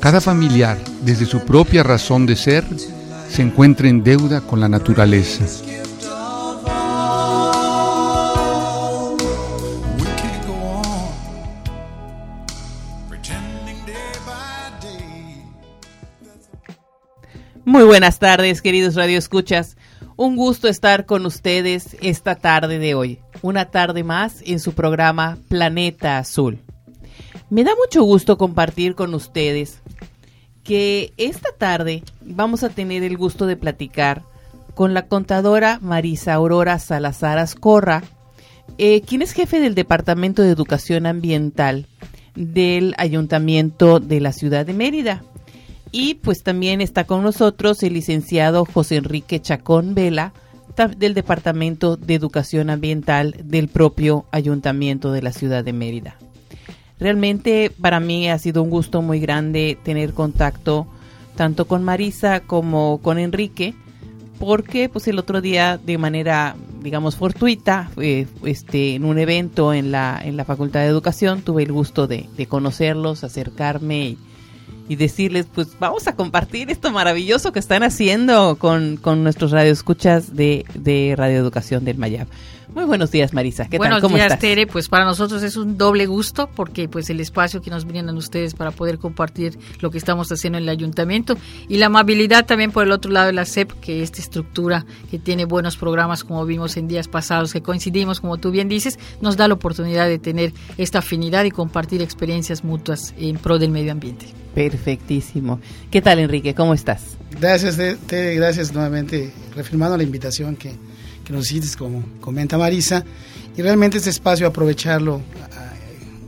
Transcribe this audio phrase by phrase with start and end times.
[0.00, 2.64] cada familiar, desde su propia razón de ser,
[3.28, 5.44] se encuentra en deuda con la naturaleza.
[17.64, 19.76] Muy buenas tardes, queridos radioescuchas.
[20.16, 25.38] Un gusto estar con ustedes esta tarde de hoy, una tarde más en su programa
[25.48, 26.58] Planeta Azul.
[27.50, 29.80] Me da mucho gusto compartir con ustedes
[30.62, 34.22] que esta tarde vamos a tener el gusto de platicar
[34.76, 38.04] con la contadora Marisa Aurora Salazar Ascorra,
[38.78, 41.86] eh, quien es jefe del Departamento de Educación Ambiental
[42.36, 45.24] del Ayuntamiento de la Ciudad de Mérida.
[45.90, 50.32] Y pues también está con nosotros el licenciado José Enrique Chacón Vela
[50.96, 56.16] del Departamento de Educación Ambiental del propio Ayuntamiento de la Ciudad de Mérida.
[57.00, 60.86] Realmente para mí ha sido un gusto muy grande tener contacto
[61.34, 63.74] tanto con Marisa como con Enrique,
[64.38, 69.92] porque pues el otro día de manera digamos fortuita eh, este en un evento en
[69.92, 74.18] la en la Facultad de Educación tuve el gusto de, conocerlos acercarme y,
[74.88, 80.34] y decirles, pues vamos a compartir esto maravilloso que están haciendo con, con nuestros radioescuchas
[80.34, 82.26] de, de Radio Educación del Mayab.
[82.74, 83.66] Muy buenos días, Marisa.
[83.68, 84.02] ¿Qué buenos tal?
[84.02, 84.40] ¿Cómo días, estás?
[84.40, 84.66] Tere.
[84.66, 88.54] Pues para nosotros es un doble gusto porque pues el espacio que nos brindan ustedes
[88.54, 91.36] para poder compartir lo que estamos haciendo en el ayuntamiento
[91.68, 95.18] y la amabilidad también por el otro lado de la CEP, que esta estructura que
[95.18, 99.36] tiene buenos programas como vimos en días pasados que coincidimos, como tú bien dices, nos
[99.36, 103.90] da la oportunidad de tener esta afinidad y compartir experiencias mutuas en pro del medio
[103.90, 104.26] ambiente.
[104.54, 105.60] Perfectísimo.
[105.90, 106.54] ¿Qué tal, Enrique?
[106.54, 107.16] ¿Cómo estás?
[107.40, 108.34] Gracias, Tere.
[108.36, 110.72] Gracias nuevamente, reafirmando la invitación que
[111.30, 113.04] que nos hiciste, como comenta Marisa,
[113.56, 115.22] y realmente este espacio aprovecharlo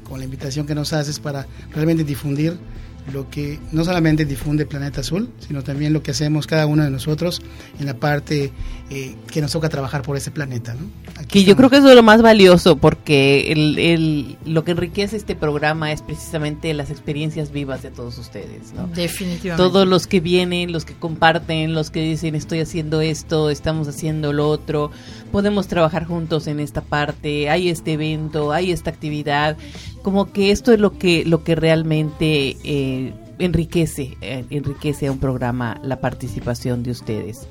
[0.09, 2.57] con la invitación que nos haces para realmente difundir
[3.13, 6.91] lo que no solamente difunde Planeta Azul, sino también lo que hacemos cada uno de
[6.91, 7.43] nosotros
[7.81, 8.53] en la parte
[8.91, 10.75] eh, que nos toca trabajar por ese planeta.
[10.75, 10.83] ¿no?
[11.33, 15.17] Que yo creo que eso es lo más valioso, porque el, el, lo que enriquece
[15.17, 18.75] este programa es precisamente las experiencias vivas de todos ustedes.
[18.75, 18.87] ¿no?
[18.89, 19.57] Definitivamente.
[19.57, 24.35] Todos los que vienen, los que comparten, los que dicen estoy haciendo esto, estamos haciendo
[24.35, 24.91] lo otro,
[25.33, 29.57] podemos trabajar juntos en esta parte, hay este evento, hay esta actividad,
[30.03, 32.59] como que esto es lo que, lo que realmente...
[32.63, 37.49] Eh, enriquece, eh, enriquece a un programa la participación de ustedes.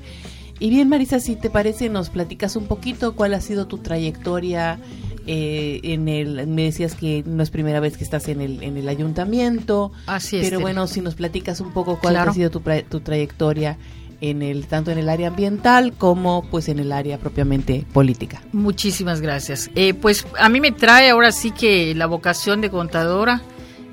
[0.62, 4.78] Y bien, Marisa, si te parece, nos platicas un poquito cuál ha sido tu trayectoria
[5.26, 6.46] eh, en el.
[6.46, 9.90] Me decías que no es primera vez que estás en el, en el ayuntamiento.
[10.06, 10.44] Así es.
[10.44, 13.76] Pero bueno, si nos platicas un poco cuál ha sido tu, tu trayectoria
[14.20, 18.40] en el tanto en el área ambiental como pues en el área propiamente política.
[18.52, 19.68] Muchísimas gracias.
[19.74, 23.42] Eh, pues a mí me trae ahora sí que la vocación de contadora,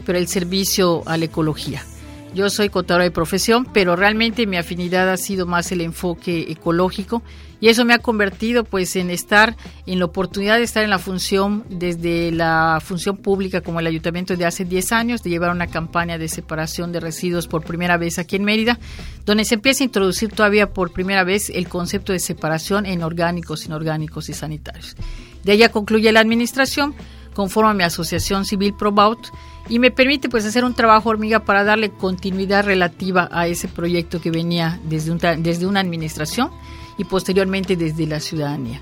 [0.06, 1.84] pero el servicio a la ecología.
[2.34, 7.23] Yo soy contadora de profesión, pero realmente mi afinidad ha sido más el enfoque ecológico
[7.62, 11.00] y eso me ha convertido pues en estar en la oportunidad de estar en la
[11.00, 15.68] función desde la función pública como el ayuntamiento de hace 10 años de llevar una
[15.68, 18.79] campaña de separación de residuos por primera vez aquí en Mérida,
[19.25, 23.66] donde se empieza a introducir todavía por primera vez el concepto de separación en orgánicos,
[23.66, 24.95] inorgánicos y sanitarios.
[25.44, 26.94] De ella concluye la administración,
[27.34, 29.19] conforma mi asociación civil Probaut
[29.69, 34.19] y me permite pues hacer un trabajo hormiga para darle continuidad relativa a ese proyecto
[34.19, 36.50] que venía desde, un, desde una administración
[36.98, 38.81] y posteriormente desde la ciudadanía.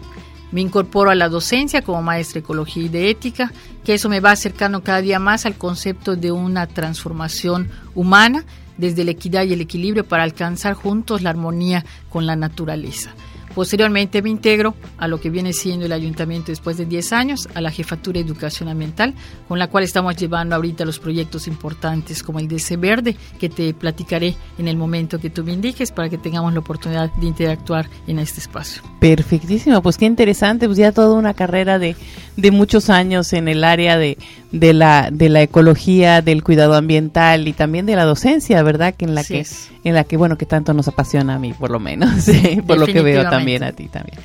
[0.51, 3.51] Me incorporo a la docencia como maestra de ecología y de ética,
[3.83, 8.45] que eso me va acercando cada día más al concepto de una transformación humana
[8.77, 13.13] desde la equidad y el equilibrio para alcanzar juntos la armonía con la naturaleza.
[13.57, 17.59] Posteriormente me integro a lo que viene siendo el ayuntamiento después de 10 años, a
[17.59, 19.15] la jefatura de educación ambiental,
[19.47, 23.73] con la cual estamos llevando ahorita los proyectos importantes como el DC Verde, que te
[23.73, 27.89] platicaré en el momento que tú me indiques para que tengamos la oportunidad de interactuar
[28.05, 28.83] en este espacio.
[28.99, 31.95] Perfectísimo, pues qué interesante, pues ya toda una carrera de,
[32.35, 34.19] de muchos años en el área de,
[34.51, 38.95] de, la, de la ecología, del cuidado ambiental y también de la docencia, ¿verdad?
[38.95, 39.45] Que en la que
[39.83, 42.25] en la que bueno que tanto nos apasiona a mí por lo menos,
[42.67, 44.19] por lo que veo también a ti también.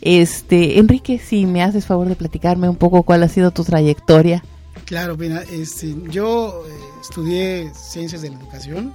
[0.00, 4.42] Este, Enrique, si me haces favor de platicarme un poco cuál ha sido tu trayectoria.
[4.84, 8.92] Claro, mira, este, yo eh, estudié ciencias de la educación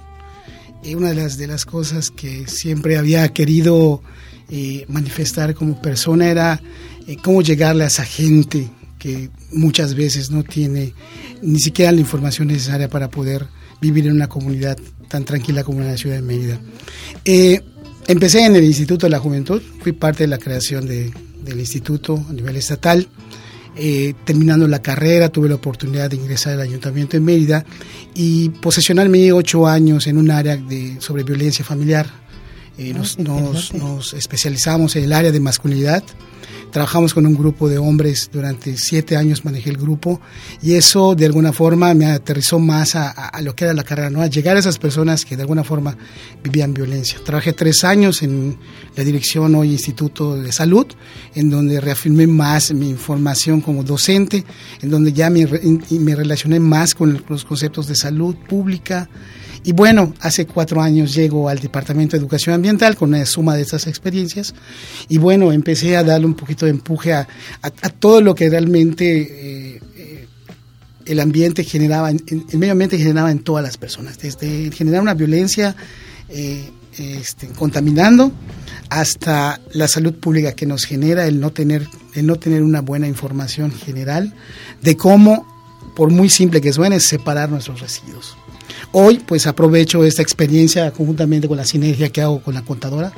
[0.82, 4.00] eh, una de las, de las cosas que siempre había querido
[4.48, 6.60] eh, manifestar como persona era
[7.06, 10.92] eh, cómo llegarle a esa gente que muchas veces no tiene
[11.42, 13.46] ni siquiera la información necesaria para poder
[13.80, 14.76] vivir en una comunidad
[15.08, 16.60] tan tranquila como la ciudad de Mérida.
[18.06, 21.12] empecé en el Instituto de la Juventud, fui parte de la creación de,
[21.48, 23.08] del instituto a nivel estatal.
[23.80, 27.64] Eh, terminando la carrera tuve la oportunidad de ingresar al Ayuntamiento de Mérida
[28.12, 32.06] y posesionarme ocho años en un área de, sobre violencia familiar.
[32.76, 36.02] Eh, ah, nos, nos, nos, especializamos en el área de masculinidad,
[36.70, 40.20] Trabajamos con un grupo de hombres durante siete años, manejé el grupo
[40.62, 44.20] y eso de alguna forma me aterrizó más a, lo que era la carrera, ¿no?
[44.20, 45.96] a llegar a esas personas que de alguna forma
[46.42, 47.18] vivían violencia.
[47.24, 48.58] Trabajé tres años en
[48.96, 50.86] la dirección hoy Instituto de Salud,
[51.34, 54.44] en donde reafirmé más mi formación como docente,
[54.82, 55.46] en donde ya me,
[55.90, 59.08] me relacioné más con los conceptos de salud pública,
[59.64, 63.62] y bueno, hace cuatro años llego al Departamento de Educación Ambiental con una suma de
[63.62, 64.54] estas experiencias
[65.08, 67.26] y bueno, empecé a darle un poquito de empuje a,
[67.98, 70.26] todo lo que realmente eh, eh,
[71.06, 75.74] el ambiente generaba, el medio ambiente generaba en todas las personas, desde generar una violencia
[76.28, 78.32] eh, este, contaminando
[78.90, 83.06] hasta la salud pública que nos genera el no tener el no tener una buena
[83.06, 84.34] información general
[84.82, 85.46] de cómo
[85.94, 88.37] por muy simple que suene separar nuestros residuos.
[88.92, 93.12] Hoy pues aprovecho esta experiencia conjuntamente con la sinergia que hago con la contadora,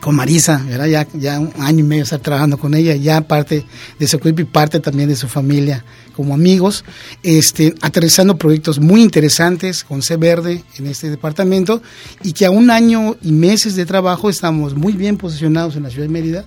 [0.00, 0.86] con Marisa, ¿verdad?
[0.86, 3.64] Ya, ya un año y medio estar trabajando con ella, ya parte
[3.98, 5.84] de su equipo y parte también de su familia
[6.14, 6.84] como amigos,
[7.22, 11.82] este, aterrizando proyectos muy interesantes con C Verde en este departamento
[12.22, 15.90] y que a un año y meses de trabajo estamos muy bien posicionados en la
[15.90, 16.44] ciudad de Mérida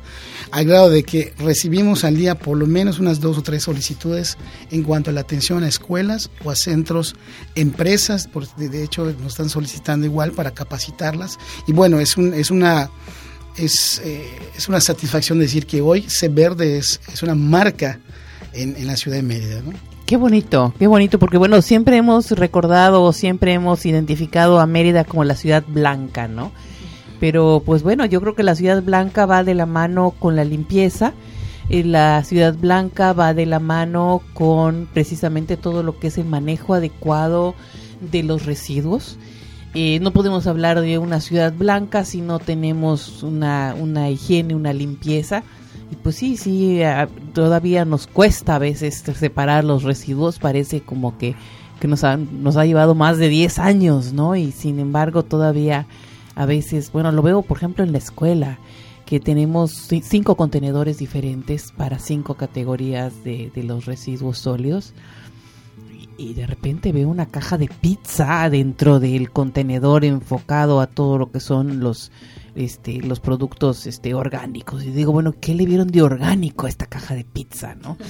[0.51, 4.37] al grado de que recibimos al día por lo menos unas dos o tres solicitudes
[4.69, 7.15] en cuanto a la atención a escuelas o a centros,
[7.55, 11.39] empresas, de hecho nos están solicitando igual para capacitarlas.
[11.67, 12.91] Y bueno, es, un, es una...
[13.57, 14.27] Es, eh,
[14.57, 17.99] es una satisfacción decir que hoy C Verde es, es una marca
[18.53, 19.61] en, en la ciudad de Mérida.
[19.61, 19.73] ¿no?
[20.05, 25.23] Qué bonito, qué bonito, porque bueno, siempre hemos recordado, siempre hemos identificado a Mérida como
[25.23, 26.51] la ciudad blanca, ¿no?
[27.19, 30.43] Pero pues bueno, yo creo que la ciudad blanca va de la mano con la
[30.43, 31.13] limpieza,
[31.69, 36.25] y la ciudad blanca va de la mano con precisamente todo lo que es el
[36.25, 37.55] manejo adecuado
[38.11, 39.17] de los residuos.
[39.73, 44.73] Eh, no podemos hablar de una ciudad blanca si no tenemos una, una higiene, una
[44.73, 45.43] limpieza.
[45.91, 46.81] Y pues sí, sí,
[47.33, 51.35] todavía nos cuesta a veces separar los residuos, parece como que,
[51.79, 54.35] que nos, ha, nos ha llevado más de 10 años, ¿no?
[54.35, 55.87] Y sin embargo todavía
[56.35, 58.59] a veces, bueno, lo veo por ejemplo en la escuela,
[59.05, 64.93] que tenemos cinco contenedores diferentes para cinco categorías de, los residuos sólidos.
[66.17, 71.31] Y de repente veo una caja de pizza dentro del contenedor enfocado a todo lo
[71.31, 72.11] que son los,
[72.55, 74.83] este, los productos este, orgánicos.
[74.83, 77.97] Y digo, bueno, ¿qué le vieron de orgánico a esta caja de pizza, no?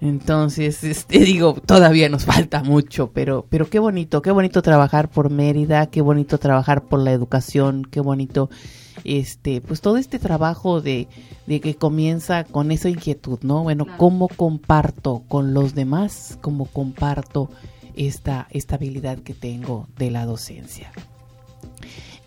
[0.00, 5.30] Entonces, este, digo, todavía nos falta mucho, pero, pero qué bonito, qué bonito trabajar por
[5.30, 8.48] Mérida, qué bonito trabajar por la educación, qué bonito,
[9.04, 11.08] este, pues todo este trabajo de,
[11.46, 13.62] de que comienza con esa inquietud, ¿no?
[13.62, 16.38] Bueno, ¿cómo comparto con los demás?
[16.40, 17.50] ¿Cómo comparto
[17.96, 20.92] esta, esta habilidad que tengo de la docencia?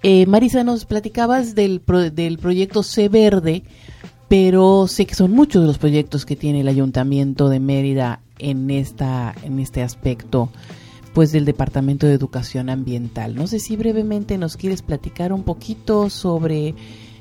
[0.01, 1.81] Eh, Marisa, nos platicabas del,
[2.13, 3.63] del proyecto C Verde,
[4.27, 9.33] pero sé que son muchos los proyectos que tiene el Ayuntamiento de Mérida en esta
[9.43, 10.49] en este aspecto
[11.13, 13.35] pues del Departamento de Educación Ambiental.
[13.35, 16.73] No sé si brevemente nos quieres platicar un poquito sobre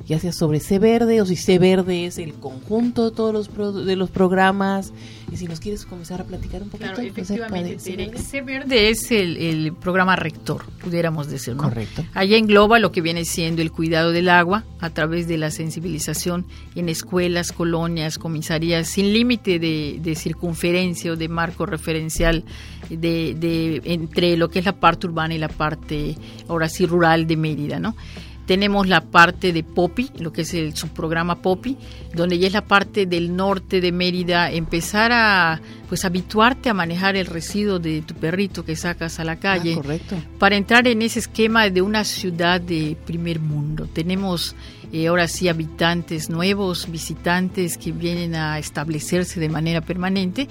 [0.06, 3.86] ya sea sobre C Verde o si C Verde es el conjunto de todos los
[3.86, 4.92] de los programas
[5.32, 8.90] y si nos quieres comenzar a platicar un poquito claro, efectivamente, C Verde.
[8.90, 11.62] es el, programa rector, pudiéramos decir, ¿no?
[11.62, 12.04] Correcto.
[12.12, 16.44] Allá engloba lo que viene siendo el cuidado del agua a través de la sensibilización
[16.74, 22.44] en escuelas, colonias, comisarías, sin límite de, de circunferencia o de marco referencial
[22.90, 26.16] de, de, entre lo que es la parte urbana y la parte,
[26.48, 27.96] ahora sí, rural de Mérida, ¿no?
[28.46, 31.76] Tenemos la parte de Popi, lo que es el subprograma Popi,
[32.14, 37.16] donde ya es la parte del norte de Mérida, empezar a pues habituarte a manejar
[37.16, 39.74] el residuo de tu perrito que sacas a la calle.
[39.74, 40.16] Ah, correcto.
[40.38, 43.86] Para entrar en ese esquema de una ciudad de primer mundo.
[43.92, 44.56] Tenemos
[44.92, 50.48] eh, ahora sí habitantes nuevos, visitantes que vienen a establecerse de manera permanente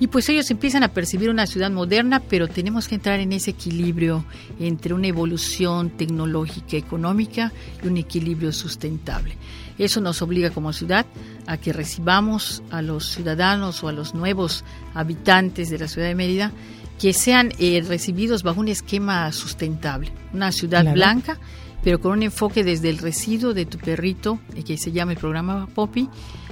[0.00, 3.50] y pues ellos empiezan a percibir una ciudad moderna, pero tenemos que entrar en ese
[3.50, 4.24] equilibrio
[4.58, 9.36] entre una evolución tecnológica, económica y un equilibrio sustentable.
[9.78, 11.06] Eso nos obliga como ciudad
[11.46, 16.14] a que recibamos a los ciudadanos o a los nuevos habitantes de la ciudad de
[16.14, 16.52] Mérida
[17.00, 20.94] que sean eh, recibidos bajo un esquema sustentable, una ciudad Claro.
[20.94, 21.38] blanca,
[21.82, 25.18] pero con un enfoque desde el residuo de tu perrito, eh, que se llama el
[25.18, 26.08] programa Poppy,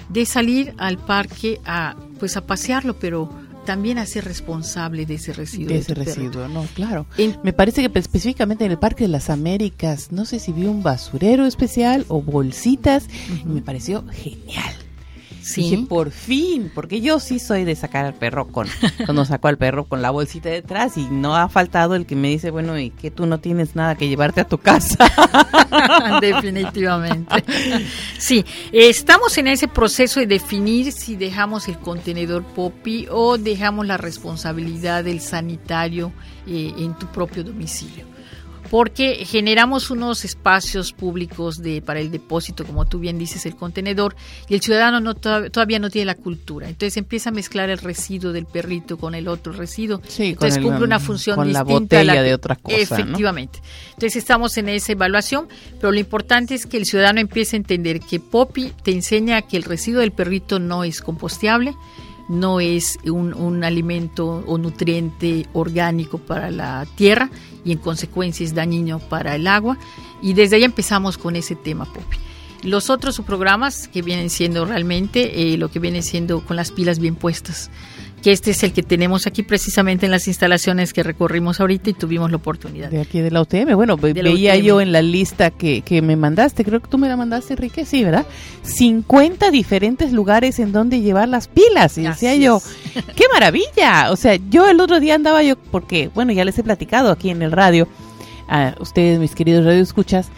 [0.08, 3.30] de salir al parque a pues a pasearlo, pero
[3.64, 5.68] también a ser responsable de ese residuo.
[5.68, 6.14] de de ese perrito.
[6.16, 7.06] residuo, no, claro.
[7.18, 10.64] En- Me parece que específicamente en el Parque de las Américas, no sé si vi
[10.64, 13.06] un basurero especial o bolsitas,
[13.44, 14.74] y me pareció genial.
[15.50, 15.62] Sí.
[15.62, 18.68] Dije, por fin, porque yo sí soy de sacar al perro con,
[19.04, 22.28] cuando saco al perro con la bolsita detrás y no ha faltado el que me
[22.28, 24.96] dice, bueno, y que tú no tienes nada que llevarte a tu casa.
[26.20, 27.42] Definitivamente.
[28.18, 33.96] Sí, estamos en ese proceso de definir si dejamos el contenedor Poppy o dejamos la
[33.96, 36.12] responsabilidad del sanitario
[36.46, 38.09] eh, en tu propio domicilio.
[38.70, 44.14] Porque generamos unos espacios públicos de, para el depósito, como tú bien dices, el contenedor,
[44.48, 46.68] y el ciudadano no, to- todavía no tiene la cultura.
[46.68, 50.00] Entonces empieza a mezclar el residuo del perrito con el otro residuo.
[50.06, 52.54] Sí, con Entonces el, cumple una um, función con la distinta a botella de otra
[52.54, 52.82] cosa, ¿no?
[52.82, 53.58] Efectivamente.
[53.88, 55.48] Entonces estamos en esa evaluación,
[55.80, 59.56] pero lo importante es que el ciudadano empiece a entender que Poppy te enseña que
[59.56, 61.74] el residuo del perrito no es composteable,
[62.28, 67.28] no es un, un alimento o nutriente orgánico para la tierra
[67.64, 69.78] y en consecuencia es dañino para el agua.
[70.22, 72.16] Y desde ahí empezamos con ese tema, Poppy.
[72.62, 76.98] Los otros subprogramas que vienen siendo realmente eh, lo que viene siendo con las pilas
[76.98, 77.70] bien puestas,
[78.22, 81.94] que este es el que tenemos aquí precisamente en las instalaciones que recorrimos ahorita y
[81.94, 82.90] tuvimos la oportunidad.
[82.90, 83.74] De aquí de la UTM.
[83.76, 84.62] Bueno, ve- la veía UTM.
[84.62, 87.86] yo en la lista que, que me mandaste, creo que tú me la mandaste, Enrique,
[87.86, 88.26] sí, ¿verdad?
[88.62, 91.96] 50 diferentes lugares en donde llevar las pilas.
[91.96, 92.58] Y decía Así yo,
[92.94, 93.04] es.
[93.16, 94.10] ¡qué maravilla!
[94.10, 97.30] O sea, yo el otro día andaba yo, porque, bueno, ya les he platicado aquí
[97.30, 97.88] en el radio,
[98.48, 100.28] a ustedes, mis queridos radioescuchas,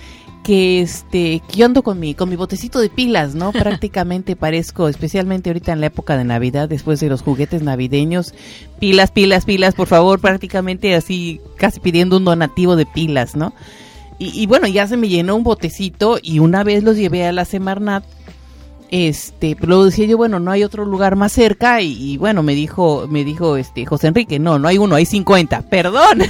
[0.43, 3.53] que este que yo ando con mi con mi botecito de pilas, ¿no?
[3.53, 8.35] Prácticamente parezco, especialmente ahorita en la época de Navidad, después de los juguetes navideños,
[8.79, 13.55] pilas, pilas, pilas, por favor, prácticamente así casi pidiendo un donativo de pilas, ¿no?
[14.19, 17.33] Y, y bueno, ya se me llenó un botecito y una vez los llevé a
[17.33, 18.05] la Semarnat
[18.95, 22.55] este, pero decía yo, bueno, no hay otro lugar más cerca y, y bueno, me
[22.55, 26.23] dijo, me dijo este José Enrique, no, no hay uno, hay 50, perdón.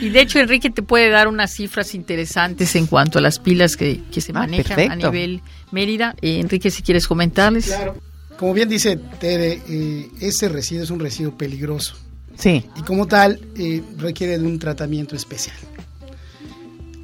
[0.00, 3.76] Y de hecho, Enrique te puede dar unas cifras interesantes en cuanto a las pilas
[3.76, 6.14] que, que se Ah, manejan a nivel Mérida.
[6.22, 7.66] Eh, Enrique, si quieres comentarles.
[7.66, 7.96] Claro.
[8.38, 11.96] Como bien dice Tere, eh, ese residuo es un residuo peligroso
[12.36, 15.56] Sí, y como tal eh, requiere de un tratamiento especial.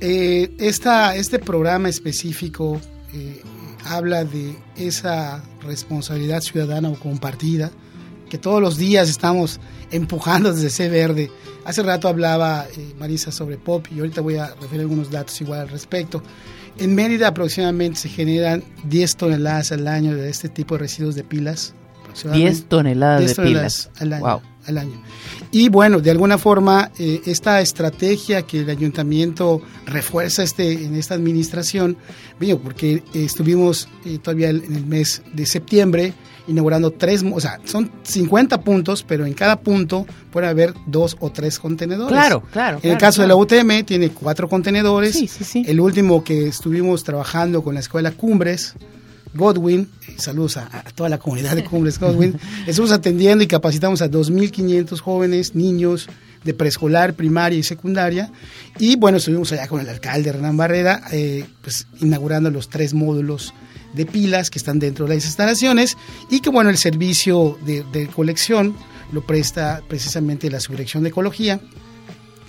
[0.00, 2.80] Eh, esta, este programa específico
[3.12, 3.42] eh,
[3.86, 7.70] habla de esa responsabilidad ciudadana o compartida
[8.28, 11.30] que todos los días estamos empujando desde C Verde.
[11.64, 15.60] Hace rato hablaba eh, Marisa sobre POP y ahorita voy a referir algunos datos igual
[15.60, 16.22] al respecto.
[16.78, 21.22] En Mérida aproximadamente se generan 10 toneladas al año de este tipo de residuos de
[21.24, 21.74] pilas.
[22.02, 22.50] aproximadamente.
[22.50, 24.02] 10 toneladas 10 de toneladas pilas.
[24.02, 24.40] al año, Wow.
[24.66, 25.00] Al año.
[25.50, 31.14] Y bueno, de alguna forma, eh, esta estrategia que el ayuntamiento refuerza este, en esta
[31.14, 31.96] administración,
[32.38, 36.14] bueno, porque eh, estuvimos eh, todavía en el mes de septiembre
[36.48, 41.30] inaugurando tres, o sea, son 50 puntos, pero en cada punto puede haber dos o
[41.30, 42.08] tres contenedores.
[42.12, 42.78] Claro, claro.
[42.82, 43.44] En el caso claro.
[43.46, 45.14] de la UTM tiene cuatro contenedores.
[45.16, 45.64] Sí, sí, sí.
[45.66, 48.74] El último que estuvimos trabajando con la escuela Cumbres,
[49.36, 54.10] Godwin, saludos a, a toda la comunidad de Cumbres Godwin, estuvimos atendiendo y capacitamos a
[54.10, 56.08] 2.500 jóvenes, niños
[56.46, 58.30] de preescolar, primaria y secundaria.
[58.78, 63.52] Y bueno, estuvimos allá con el alcalde Hernán Barrera, eh, pues inaugurando los tres módulos
[63.92, 65.96] de pilas que están dentro de las instalaciones
[66.30, 68.76] y que bueno, el servicio de, de colección
[69.12, 71.60] lo presta precisamente la Subdirección de Ecología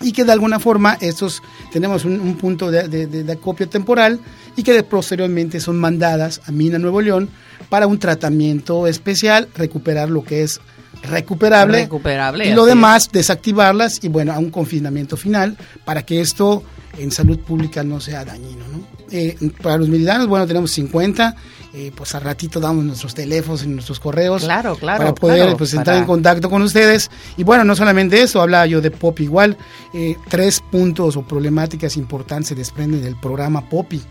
[0.01, 4.19] y que de alguna forma estos tenemos un, un punto de, de- de- acopio temporal
[4.55, 7.29] y que de- posteriormente son mandadas a Mina Nuevo León
[7.69, 10.59] para un tratamiento especial, recuperar lo que es
[11.03, 16.63] recuperable, Recuperable, y lo demás desactivarlas y bueno, a un confinamiento final para que esto
[16.97, 18.65] en salud pública no sea dañino.
[18.71, 18.81] ¿no?
[19.11, 21.35] Eh, para los meridianos, bueno, tenemos 50,
[21.73, 25.57] eh, pues al ratito damos nuestros teléfonos y nuestros correos Claro, claro, para poder claro,
[25.57, 27.09] pues, entrar para- en contacto con ustedes.
[27.37, 29.57] Y bueno, no solamente eso, hablaba yo de POPI igual.
[29.93, 34.01] eh, tres puntos o problemáticas importantes se desprenden del programa POPI.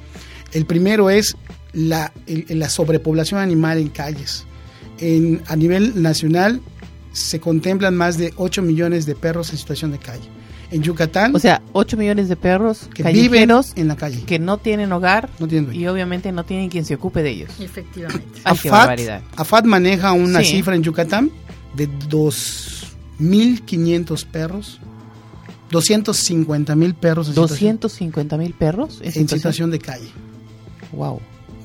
[0.52, 1.36] El primero es
[1.72, 4.44] la, el- la sobrepoblación animal en calles.
[4.98, 6.62] En, a nivel nacional
[7.12, 10.28] se contemplan más de 8 millones de perros en situación de calle.
[10.70, 14.22] En Yucatán, O sea, 8 millones de perros que viven callejeros en la calle.
[14.24, 17.50] que no tienen hogar No tienen y obviamente no tienen quien se ocupe de ellos.
[17.60, 18.26] Efectivamente.
[18.44, 19.22] Ay, AFAT.
[19.36, 20.46] AFAT maneja una Sí.
[20.56, 21.30] cifra en Yucatán
[21.74, 24.80] de 2.500 perros,
[25.70, 29.38] 250.000 perros en situación, 250 mil perros en en situación.
[29.38, 30.08] situación de calle.
[30.92, 31.20] Wow.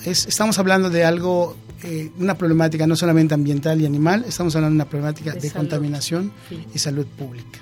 [0.05, 4.73] Es- estamos hablando de algo eh, una problemática no solamente ambiental y animal, estamos hablando
[4.73, 6.63] de una problemática De de, contaminación Sí.
[6.75, 7.57] y salud pública.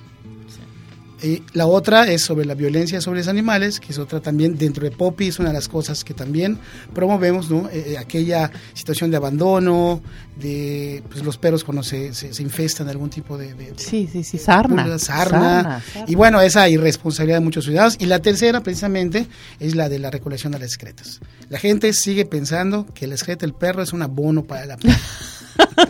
[1.21, 4.83] Eh, la otra es sobre la violencia sobre los animales, que es otra también dentro
[4.83, 6.57] de POPI, es una de las cosas que también
[6.93, 7.67] promovemos, ¿no?
[7.69, 10.01] Eh, eh, aquella situación de abandono,
[10.37, 14.23] de pues, los perros cuando se, se, se infestan de algún tipo de, Sí, sí,
[14.23, 14.83] sí, sarna.
[14.83, 16.05] pulgas, sarna, Sarna, sarna.
[16.07, 17.97] y bueno, esa irresponsabilidad de muchos ciudadanos.
[17.99, 19.27] Y la tercera, precisamente,
[19.59, 21.19] es la de la recolección de las excretas.
[21.49, 24.77] La gente sigue pensando que la excreta del perro es un abono para la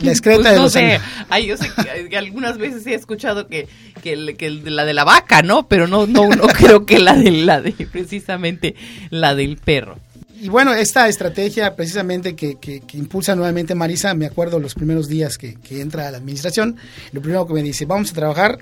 [0.00, 2.94] La excreta Pues de no los sé, ay, yo sé que, que algunas veces he
[2.94, 3.68] escuchado que,
[4.02, 5.68] que, la de la vaca, ¿no?
[5.68, 8.74] Pero no, no, no creo que la de la de precisamente
[9.10, 9.98] la del perro.
[10.40, 15.08] Y bueno, esta estrategia precisamente que, que- que impulsa nuevamente Marisa, me acuerdo los primeros
[15.08, 16.76] días que, que entra a la administración,
[17.12, 18.58] lo primero que me dice, vamos a trabajar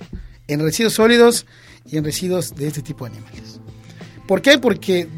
[0.48, 1.46] en residuos sólidos
[1.90, 3.58] y en residuos de este tipo de animales.
[4.28, 4.58] ¿Por qué?
[4.58, 5.08] Porque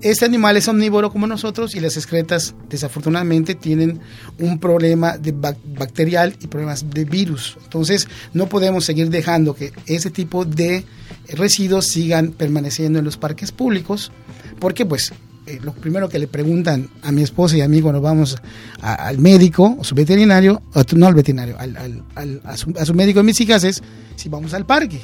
[0.00, 4.00] este animal es omnívoro como nosotros y las excretas desafortunadamente tienen
[4.38, 7.56] un problema de bac- bacterial y problemas de virus.
[7.64, 10.84] Entonces no podemos seguir dejando que ese tipo de
[11.30, 14.12] residuos sigan permaneciendo en los parques públicos
[14.58, 15.12] porque pues
[15.46, 18.36] eh, lo primero que le preguntan a mi esposa y a mí cuando vamos
[18.80, 22.72] a- al médico o su veterinario, o no al veterinario, al- al- al- a, su,
[22.78, 23.82] a su médico de mis hijas es
[24.16, 25.00] si vamos al parque.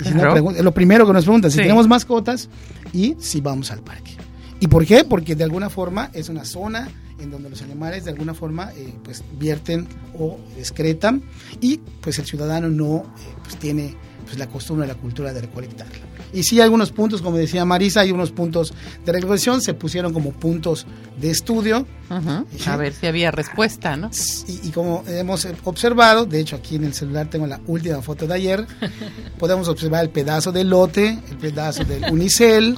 [0.00, 0.34] Y si no, Claro.
[0.36, 1.62] pregun- lo primero que nos preguntan, si Sí.
[1.62, 2.48] tenemos mascotas
[2.92, 4.12] y si vamos al parque.
[4.60, 5.04] ¿Y por qué?
[5.04, 6.88] Porque de alguna forma es una zona
[7.18, 9.88] en donde los animales de alguna forma eh, pues vierten
[10.18, 11.22] o excretan
[11.60, 16.09] y pues el ciudadano no eh, pues tiene pues la costumbre, la cultura de recolectarla.
[16.32, 18.72] Y sí algunos puntos, como decía Marisa, hay unos puntos
[19.04, 20.86] de recolección, se pusieron como puntos
[21.20, 22.44] de estudio Ujú.
[22.66, 24.10] A ver si había respuesta, ¿no?
[24.48, 28.26] y, y como hemos observado, de hecho aquí en el celular tengo la última foto
[28.26, 28.66] de ayer,
[29.38, 32.76] podemos observar el pedazo del lote, el pedazo del unicel,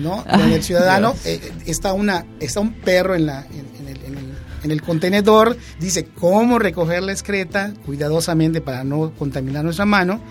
[0.00, 0.24] ¿no?
[0.28, 4.04] Donde el ciudadano eh, eh, está una está un perro en la en, en el,
[4.04, 9.84] en el- en el contenedor, dice cómo recoger la excreta cuidadosamente para no contaminar nuestra
[9.84, 10.22] mano.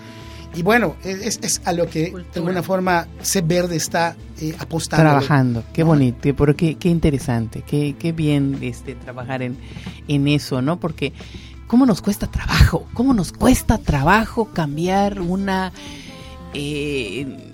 [0.54, 2.32] Y bueno, es, es a lo que Cultura.
[2.32, 5.02] de alguna forma C Verde está eh, apostando.
[5.02, 9.56] Trabajando, qué bonito, qué- pero qué, qué interesante, qué, qué bien este, trabajar en,
[10.08, 10.78] en eso, ¿no?
[10.78, 11.12] Porque
[11.66, 15.72] cómo nos cuesta trabajo, cómo nos cuesta trabajo cambiar una
[16.54, 17.52] eh,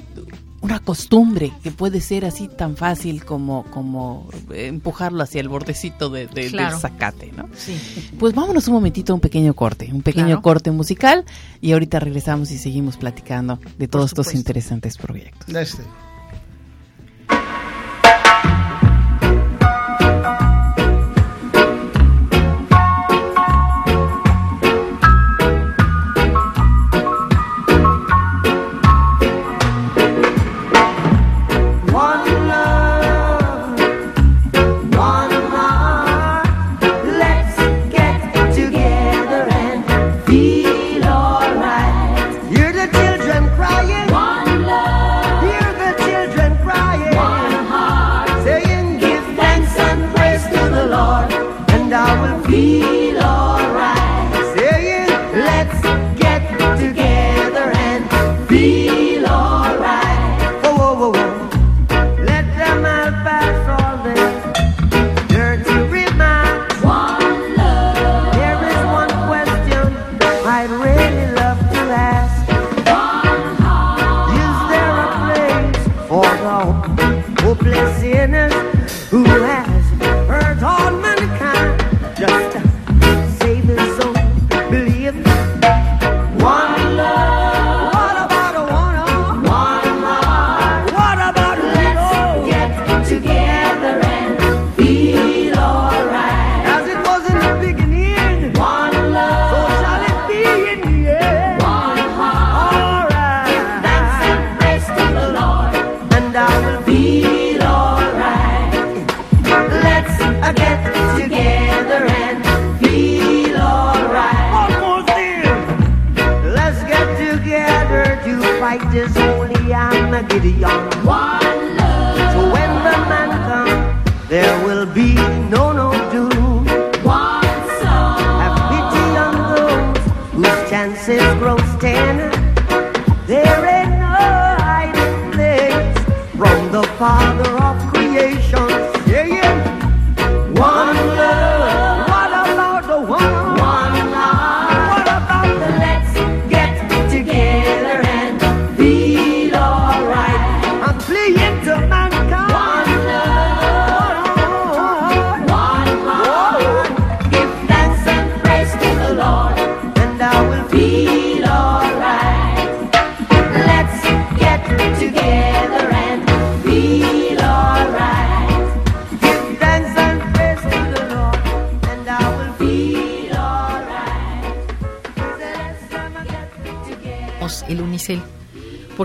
[0.62, 6.26] una costumbre que puede ser así tan fácil como como empujarlo hacia el bordecito de,
[6.26, 6.72] de- Claro.
[6.72, 7.48] del zacate, ¿no?
[7.56, 7.76] Sí.
[8.18, 10.42] Pues vámonos un momentito a un pequeño corte, un pequeño Claro.
[10.42, 11.24] corte musical
[11.60, 15.48] y ahorita regresamos y seguimos platicando de todos estos interesantes proyectos.
[15.54, 15.82] Este.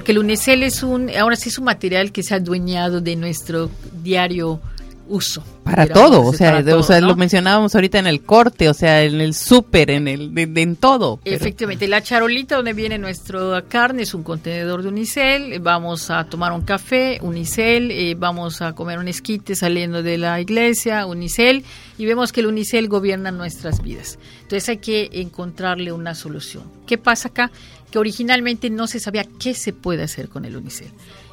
[0.06, 3.15] Porque el unicel es un, ahora sí es un material que se ha adueñado de
[3.15, 3.72] nuestro
[4.04, 4.62] diario
[5.08, 5.44] uso.
[5.63, 7.08] Para todo, o sea, para de- todo, o sea, ¿no?
[7.08, 10.62] lo mencionábamos ahorita en el corte, o sea, en el súper, en el, de- de-
[10.62, 11.20] en todo.
[11.24, 16.24] pero- Efectivamente, la charolita donde viene nuestra carne es un contenedor de unicel, vamos a
[16.26, 21.63] tomar un café, unicel, eh, vamos a comer un esquite saliendo de la iglesia, unicel,
[21.98, 24.20] y vemos que el unicel gobierna nuestras vidas.
[24.44, 26.63] Entonces hay que encontrarle una solución.
[26.86, 27.52] ¿Qué pasa acá?
[27.95, 30.89] Que originalmente no se sabía qué se puede hacer con el unicel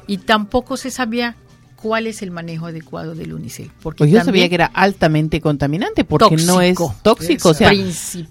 [0.07, 1.35] y tampoco se sabía
[1.75, 3.69] cuál es el manejo adecuado del unicel.
[3.81, 7.49] Porque Pues yo sabía que era altamente contaminante porque no es Tóxico.
[7.49, 7.73] o sea,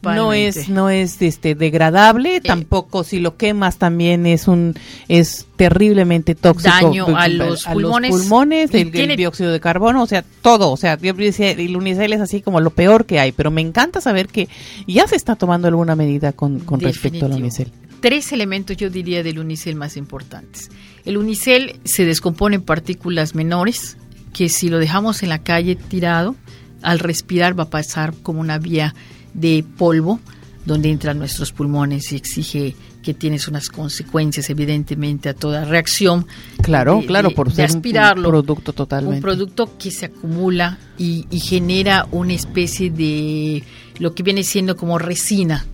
[0.02, 4.76] no es no es este degradable, tampoco si lo quemas también es un
[5.08, 8.10] es terriblemente tóxico Daño pues, a los pulmones.
[8.12, 11.76] pulmones, el, el tiene- dióxido de carbono, o sea, todo, o sea, yo decía, el
[11.76, 14.48] unicel es así como lo peor que hay, pero me encanta saber que
[14.86, 17.70] ya se está tomando alguna medida con, con respecto al unicel.
[18.02, 20.70] Tres elementos yo diría del unicel más importantes.
[21.06, 23.96] El unicel se descompone en partículas menores
[24.34, 26.36] que si lo dejamos en la calle tirado,
[26.82, 28.94] al respirar va a pasar como una vía
[29.34, 30.20] de polvo
[30.66, 36.26] donde entran nuestros pulmones y exige que tienes unas consecuencias evidentemente a toda reacción.
[36.62, 39.16] Claro, de- claro, por de ser un- producto totalmente.
[39.16, 43.62] Un producto que se acumula y, y genera una especie de
[43.98, 45.66] lo que viene siendo como resina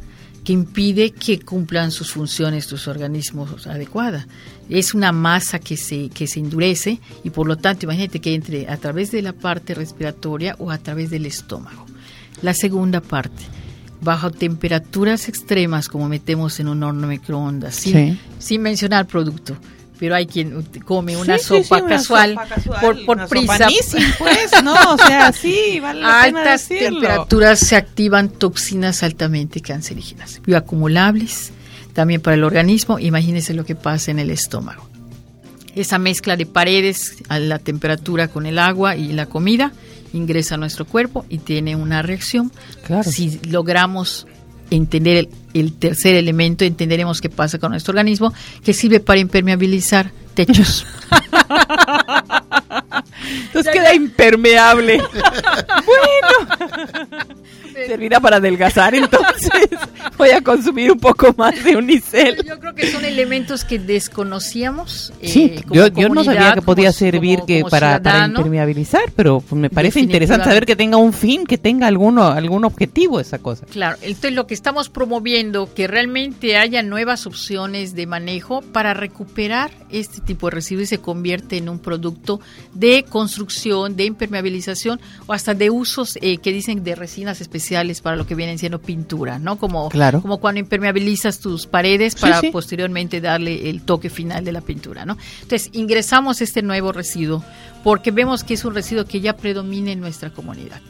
[0.49, 4.27] que impide que cumplan sus funciones tus organismos adecuada.
[4.71, 8.67] Es una masa que se, que se endurece y por lo tanto imagínate que entre
[8.67, 11.85] a través de la parte respiratoria o a través del estómago.
[12.41, 13.43] La segunda parte,
[14.01, 18.19] bajo temperaturas extremas como metemos en un horno microondas, sin, Sí.
[18.39, 19.55] sin mencionar producto.
[19.99, 23.17] Pero hay quien come una Sí, sí, sí, sopa una casual, sopa casual, por, por
[23.17, 23.53] una prisa.
[23.59, 27.01] sopa Nissin, pues, no, o sea, sí, vale la a pena altas decirlo.
[27.01, 31.51] temperaturas se activan toxinas altamente cancerígenas, bioacumulables,
[31.95, 32.99] también para el organismo.
[32.99, 34.89] Imagínense lo que pasa en el estómago.
[35.75, 39.73] Esa mezcla de paredes a la temperatura con el agua y la comida
[40.13, 42.51] ingresa a nuestro cuerpo y tiene una reacción.
[42.85, 43.11] Claro.
[43.11, 44.27] Si logramos
[44.71, 48.33] entender el, el tercer elemento, entenderemos qué pasa con nuestro organismo,
[48.65, 50.87] que sirve para impermeabilizar techos.
[53.47, 54.99] Entonces queda impermeable.
[55.87, 56.57] bueno.
[57.87, 59.51] Servirá para adelgazar, entonces
[60.19, 62.43] voy a consumir un poco más de unicel.
[62.45, 65.13] Yo creo que son elementos que desconocíamos.
[65.23, 68.03] eh, Sí, como yo, yo no sabía que podía como- servir como- que como para,
[68.03, 72.25] para impermeabilizar, pero pues, me parece interesante saber que tenga un fin, que tenga alguno,
[72.27, 73.67] algún objetivo esa cosa.
[73.67, 79.71] Claro, entonces lo que estamos promoviendo, que realmente haya nuevas opciones de manejo para recuperar
[79.91, 82.41] este tipo de residuos y se convierte en un producto
[82.75, 88.17] de construcción, de impermeabilización o hasta de usos eh, que dicen de resinas especiales para
[88.17, 89.57] lo que vienen siendo pintura, ¿no?
[89.59, 90.08] Como, Claro.
[90.13, 92.51] Como cuando impermeabilizas tus paredes Sí, para sí.
[92.51, 95.17] posteriormente darle el toque final de la pintura, ¿no?
[95.43, 97.45] Entonces ingresamos este nuevo residuo
[97.85, 100.81] porque vemos que es un residuo que ya predomina en nuestra comunidad.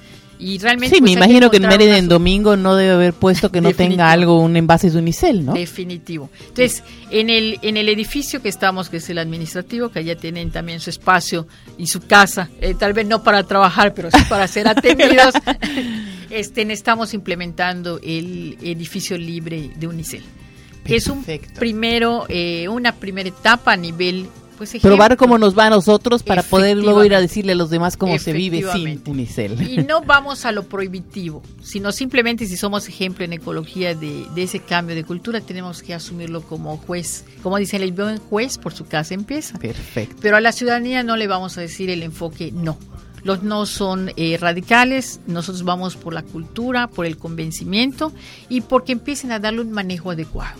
[0.40, 2.92] Y realmente Sí, me pues, hay imagino que en Mérida una en domingo no debe
[2.92, 5.52] haber puesto que no tenga algo, un envase de unicel, ¿no?
[5.54, 6.30] Definitivo.
[6.40, 10.50] Entonces, en el, en el edificio que estamos, que es el administrativo, que allá tienen
[10.52, 14.46] también su espacio y su casa, eh, tal vez no para trabajar, pero sí para
[14.46, 15.34] ser atendidos,
[16.30, 20.22] este, estamos implementando el edificio libre de Unicel.
[20.84, 21.60] Que es un Perfecto.
[21.60, 26.42] primero, eh, una primera etapa a nivel, pues, Probar cómo nos va a nosotros para
[26.42, 29.62] poder luego ir a decirle a los demás cómo se vive sin unicel.
[29.70, 34.42] Y no vamos a lo prohibitivo, sino simplemente si somos ejemplo en ecología de, de
[34.42, 37.24] ese cambio de cultura, tenemos que asumirlo como juez.
[37.42, 39.58] Como dicen, el buen juez por su casa empieza.
[39.58, 40.16] Perfecto.
[40.20, 42.78] Pero a la ciudadanía no le vamos a decir el enfoque no.
[43.28, 48.10] Los no son eh, radicales, nosotros vamos por la cultura, por el convencimiento
[48.48, 50.56] y porque empiecen a darle un manejo adecuado.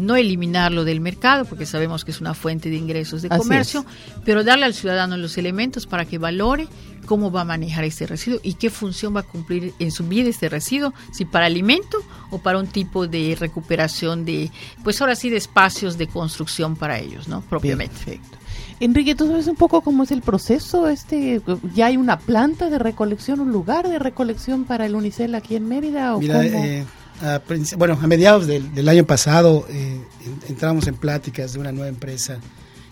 [0.00, 3.86] No eliminarlo del mercado, porque sabemos que es una fuente de ingresos de Así comercio,
[4.24, 6.66] pero darle al ciudadano los elementos para que valore
[7.06, 10.28] cómo va a manejar este residuo y qué función va a cumplir en su vida
[10.28, 11.98] este residuo, si para alimento
[12.32, 14.50] o para un tipo de recuperación de,
[14.82, 17.42] pues ahora sí, de espacios de construcción para ellos, ¿no?
[17.42, 17.94] Propiamente.
[17.94, 18.38] Perfecto.
[18.80, 20.88] Enrique, ¿tú sabes un poco cómo es el proceso?
[20.88, 21.40] Este,
[21.74, 25.66] ¿Ya hay una planta de recolección, un lugar de recolección para el unicel aquí en
[25.68, 26.14] Mérida?
[26.14, 26.64] ¿o Mira, cómo?
[26.64, 26.84] eh,
[27.20, 27.40] a
[27.76, 31.88] bueno, a mediados del, del año pasado eh, en- entramos en pláticas de una nueva
[31.88, 32.38] empresa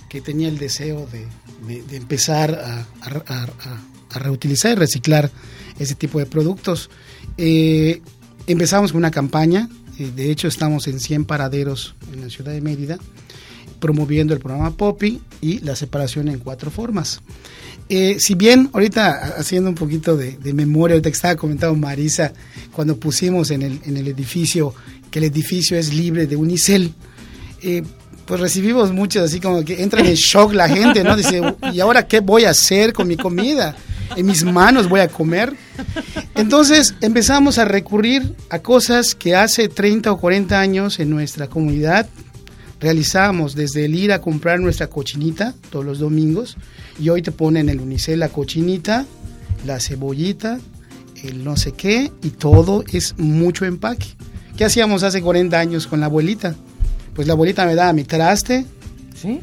[0.08, 1.26] que tenía el deseo de,
[1.68, 2.86] de- de empezar a,
[4.18, 5.30] reutilizar y reciclar
[5.78, 6.90] ese tipo de productos.
[7.36, 8.00] Eh,
[8.46, 9.68] empezamos con una campaña,
[9.98, 12.98] de hecho estamos en 100 paraderos en la ciudad de Mérida,
[13.78, 17.20] promoviendo el programa POPI y la separación en cuatro formas.
[17.88, 22.32] Eh, si bien ahorita haciendo un poquito de, de memoria, ahorita que estaba comentando Marisa,
[22.72, 24.74] cuando pusimos en el, en el edificio
[25.10, 26.92] que el edificio es libre de unicel,
[27.62, 27.82] eh,
[28.26, 31.16] pues recibimos muchos así como que entra en shock la gente, ¿no?
[31.16, 31.40] Dice,
[31.72, 33.76] ¿y ahora qué voy a hacer con mi comida?
[34.16, 35.54] En mis manos voy a comer.
[36.34, 42.08] Entonces empezamos a recurrir a cosas que hace 30 o 40 años en nuestra comunidad
[42.80, 46.56] realizábamos, desde el ir a comprar nuestra cochinita todos los domingos,
[47.00, 49.06] y hoy te ponen el unicel la cochinita,
[49.64, 50.58] la cebollita,
[51.22, 54.06] el no sé qué, y todo es mucho empaque.
[54.56, 56.54] ¿Qué hacíamos hace 40 años con la abuelita?
[57.14, 58.66] Pues la abuelita me daba mi traste,
[59.20, 59.40] ¿Sí?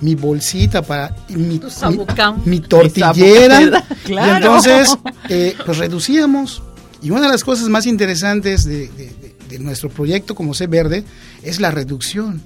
[0.00, 2.00] mi bolsita para mi, mi-
[2.46, 3.84] mi tortillera.
[4.04, 4.32] claro.
[4.32, 4.96] Y entonces,
[5.28, 6.62] eh, pues reducíamos.
[7.02, 10.66] Y una de las cosas más interesantes de, de- de- de nuestro proyecto como Sé
[10.66, 11.04] Verde
[11.42, 12.40] es la reducción.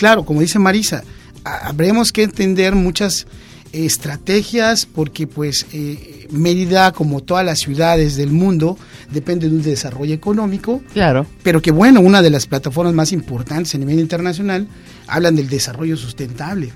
[0.00, 1.04] Claro, como dice Marisa,
[1.44, 3.26] ha- habremos que entender muchas
[3.72, 8.78] estrategias porque pues eh, Mérida, como todas las ciudades del mundo,
[9.12, 11.26] depende de un desarrollo económico Claro.
[11.42, 14.66] pero que bueno, una de las plataformas más importantes a nivel internacional
[15.06, 16.72] hablan del desarrollo sustentable,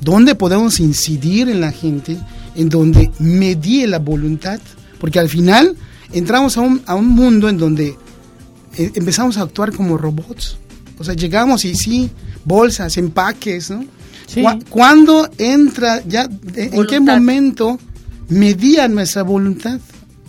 [0.00, 2.16] donde podemos incidir en la gente,
[2.54, 4.58] en donde medie la voluntad,
[4.98, 5.76] porque al final
[6.12, 7.96] entramos a un, a un mundo en donde
[8.76, 10.58] eh, empezamos a actuar como robots.
[10.98, 12.10] O sea, llegamos y sí,
[12.44, 13.84] bolsas, empaques, ¿no?
[14.26, 14.42] Sí.
[14.42, 17.78] Cu- ¿Cuándo entra ya, de- en qué momento
[18.28, 19.78] medía nuestra voluntad?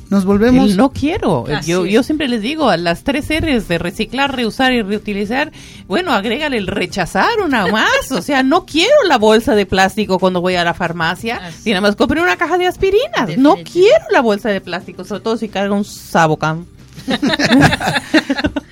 [0.10, 0.72] Nos volvemos...
[0.72, 1.46] El no quiero.
[1.66, 5.52] Yo, yo siempre les digo a las tres R's de reciclar, reusar y reutilizar.
[5.88, 8.10] Bueno, agrégale el rechazar una más.
[8.12, 11.42] O sea, no quiero la bolsa de plástico cuando voy a la farmacia.
[11.44, 11.72] Así.
[11.72, 13.38] Y nada más compré una caja de aspirinas.
[13.38, 16.66] No quiero la bolsa de plástico, sobre todo si carga un sabocam.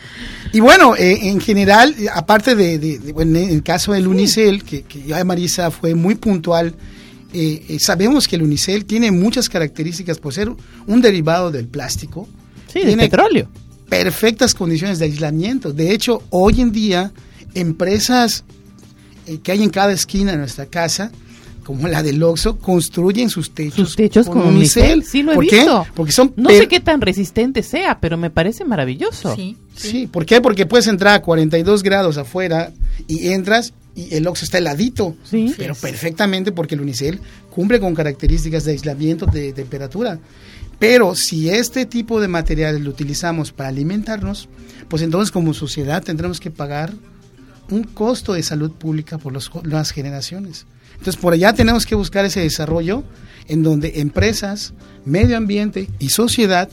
[0.56, 4.64] Y bueno, eh, en general, aparte de, de- de- bueno, en el caso del Unicel,
[4.64, 6.74] que, que ya Marisa fue muy puntual,
[7.34, 10.50] eh, eh, sabemos que el Unicel tiene muchas características por ser
[10.88, 12.30] un derivado del plástico.
[12.72, 13.50] Sí, de Tiene petróleo.
[13.90, 15.74] perfectas condiciones de aislamiento.
[15.74, 17.12] De hecho, hoy en día,
[17.54, 18.46] empresas
[19.28, 21.12] eh, que hay en cada esquina de nuestra casa,
[21.66, 25.04] como la del Oxxo, construyen sus techos, Sus techos con unicel.
[25.04, 25.84] Sí, lo he ¿Por visto.
[25.84, 25.92] qué?
[25.96, 29.36] Porque son No sé qué tan resistente sea, pero me parece maravilloso.
[29.36, 30.40] Sí, Sí, ¿por qué?
[30.40, 32.72] Porque puedes entrar a 42 grados afuera
[33.08, 35.16] y entras y el Oxxo está heladito.
[35.24, 35.54] Sí.
[35.58, 40.20] Pero perfectamente porque el unicel cumple con características de aislamiento de temperatura.
[40.78, 44.48] Pero si este tipo de materiales lo utilizamos para alimentarnos,
[44.88, 46.94] pues entonces como sociedad tendremos que pagar
[47.72, 50.66] un costo de salud pública por los- las generaciones.
[50.98, 53.04] Entonces por allá tenemos que buscar ese desarrollo
[53.48, 54.74] en donde empresas,
[55.06, 56.70] medio ambiente y sociedad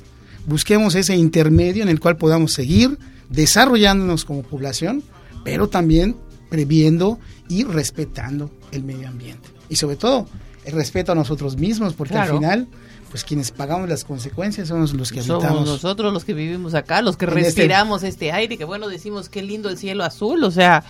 [0.46, 5.02] busquemos ese intermedio en el cual podamos seguir desarrollándonos como población,
[5.44, 6.16] pero también
[6.48, 9.48] previendo y respetando el medio ambiente.
[9.68, 10.26] Y sobre todo,
[10.64, 12.32] el respeto a nosotros mismos, porque Claro.
[12.34, 12.68] al final,
[13.10, 15.68] pues quienes pagamos las consecuencias somos los que Somos habitamos.
[15.68, 18.32] nosotros los que vivimos acá, los que este- respiramos este...
[18.32, 20.84] aire, que bueno, decimos qué lindo el cielo azul, o sea,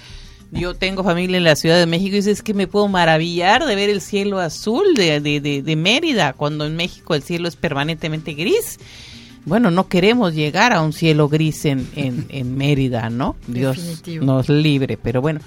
[0.53, 3.65] yo tengo familia en la Ciudad de México y dices es que me puedo maravillar
[3.65, 7.49] de ver el cielo azul de, de, de, de Mérida, cuando en México el cielo
[7.49, 8.79] es permanentemente gris.
[9.45, 13.35] Bueno, no queremos llegar a un cielo gris en, en, en Mérida, ¿no?
[13.47, 14.25] Dios Definitivo.
[14.27, 15.41] nos libre, pero bueno,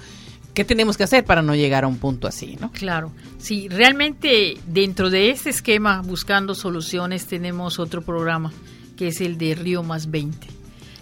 [0.54, 2.72] ¿qué tenemos que hacer para no llegar a un punto así, no?
[2.72, 8.52] Claro, sí, realmente dentro de este esquema, buscando soluciones, tenemos otro programa,
[8.96, 10.46] que es el de Río Más 20,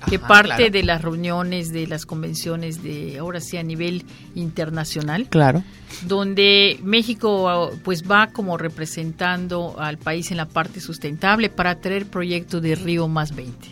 [0.09, 0.71] que Ajá, parte claro.
[0.73, 5.63] de las reuniones, de las convenciones de, ahora sí, a nivel internacional, Claro.
[6.07, 12.61] donde México pues va como representando al país en la parte sustentable para traer proyecto
[12.61, 13.69] de Río Más 20.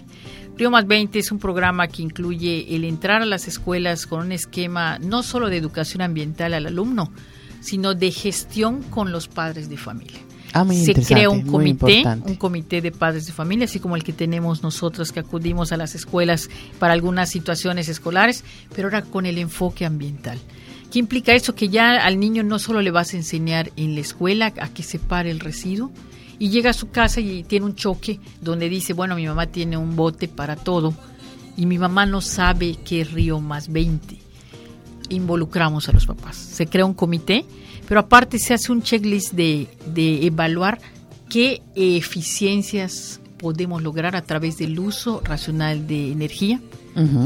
[0.57, 4.33] Río Más 20 es un programa que incluye el entrar a las escuelas con un
[4.33, 7.12] esquema no solo de educación ambiental al alumno,
[7.61, 10.18] sino de gestión con los padres de familia.
[10.54, 14.12] Ah, Se crea un comité, un comité de padres de familia, así como el que
[14.12, 19.38] tenemos nosotros que acudimos a las escuelas para algunas situaciones escolares, pero ahora con el
[19.38, 20.38] enfoque ambiental.
[20.90, 21.54] ¿Qué implica eso?
[21.54, 24.82] Que ya al niño no solo le vas a enseñar en la escuela a que
[24.82, 25.90] separe el residuo,
[26.38, 29.76] y llega a su casa y tiene un choque donde dice, bueno, mi mamá tiene
[29.76, 30.92] un bote para todo,
[31.56, 34.18] y mi mamá no sabe qué Río más 20
[35.08, 36.36] involucramos a los papás.
[36.36, 37.44] Se crea un comité,
[37.92, 40.78] pero aparte se hace un checklist de, de evaluar
[41.28, 46.59] qué eficiencias podemos lograr a través del uso racional de energía,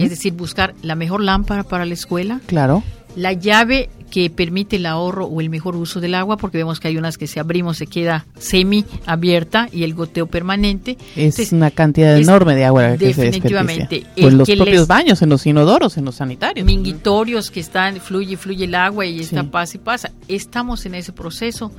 [0.01, 2.83] es decir, buscar la mejor lámpara para la escuela, Claro.
[3.15, 6.89] la llave que permite el ahorro o el mejor uso del agua, porque vemos que
[6.89, 10.93] hay unas que si abrimos se queda semi abierta y el goteo permanente.
[11.15, 14.07] Es Entonces, una cantidad es enorme de agua que se definitivamente.
[14.17, 16.65] El Pues los que propios les- baños, en los inodoros, en los sanitarios.
[16.65, 19.49] minguitorios que están, fluye, fluye el agua y está Sí.
[19.49, 20.11] pasa y pasa.
[20.29, 21.71] Estamos en ese proceso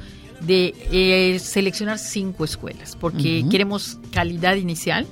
[0.41, 5.07] de eh, seleccionar cinco escuelas, porque queremos calidad inicial,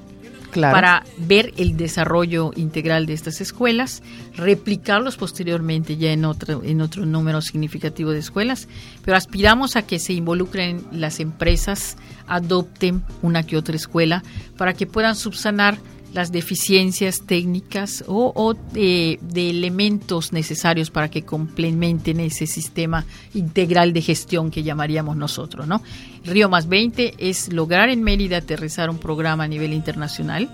[0.61, 4.01] Para ver el desarrollo integral de estas escuelas,
[4.35, 8.67] replicarlos posteriormente ya en otro, en otro número significativo de escuelas,
[9.03, 14.23] pero aspiramos a que se involucren las empresas, adopten una que otra escuela
[14.57, 15.77] para que puedan subsanar
[16.15, 24.01] las deficiencias técnicas o, de, de elementos necesarios para que complementen ese sistema integral de
[24.01, 25.81] gestión que llamaríamos nosotros, ¿no?
[26.23, 30.49] Río más 20 es lograr en Mérida aterrizar un programa a nivel internacional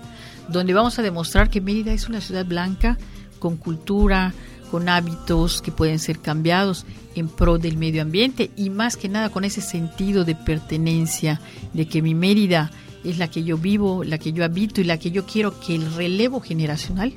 [0.48, 2.98] donde vamos a demostrar que Mérida es una ciudad blanca
[3.38, 4.34] con cultura,
[4.72, 9.28] con hábitos que pueden ser cambiados en pro del medio ambiente y más que nada
[9.28, 11.40] con ese sentido de pertenencia
[11.72, 12.72] de que mi Mérida
[13.04, 15.74] es la que yo vivo, la que yo habito y la que yo quiero que
[15.74, 17.12] el relevo generacional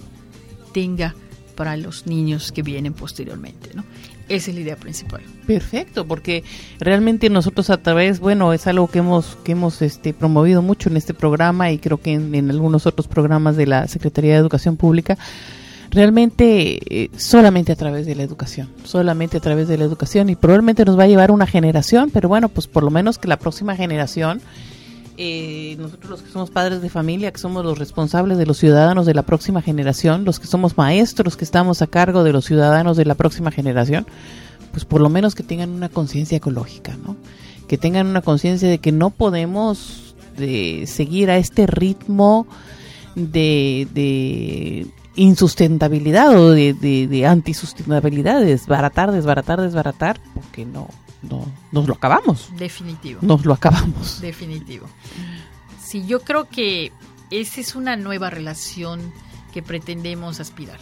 [0.74, 1.16] tenga
[1.56, 3.84] para los niños que vienen posteriormente, ¿no?
[4.28, 5.22] Esa es la idea principal.
[5.46, 6.44] Perfecto, porque
[6.80, 10.98] realmente nosotros a través, bueno, es algo que hemos que hemos este promovido mucho en
[10.98, 14.78] este programa y creo que en, en algunos otros programas de la Secretaría de Educación
[14.78, 15.18] Pública,
[15.92, 20.36] realmente eh, solamente a través de la educación, solamente a través de la educación y
[20.36, 23.38] probablemente nos va a llevar una generación, pero bueno, pues por lo menos que la
[23.38, 24.42] próxima generación
[25.18, 29.06] eh, nosotros los que somos padres de familia, que somos los responsables de los ciudadanos
[29.06, 32.98] de la próxima generación, los que somos maestros que estamos a cargo de los ciudadanos
[32.98, 34.06] de la próxima generación,
[34.72, 37.16] pues por lo menos que tengan una conciencia ecológica, ¿no?
[37.68, 42.46] Que tengan una conciencia de que no podemos de seguir a este ritmo
[43.16, 50.90] de, insustentabilidad o de, de, de antisustentabilidad, desbaratar, desbaratar, desbaratar, porque no,
[51.30, 53.20] no, nos lo acabamos, Definitivo.
[53.22, 54.22] nos lo acabamos.
[54.22, 54.88] Definitivo.
[55.84, 56.92] Sí, yo creo que
[57.32, 59.14] esa es una nueva relación
[59.54, 60.80] que pretendemos aspirar.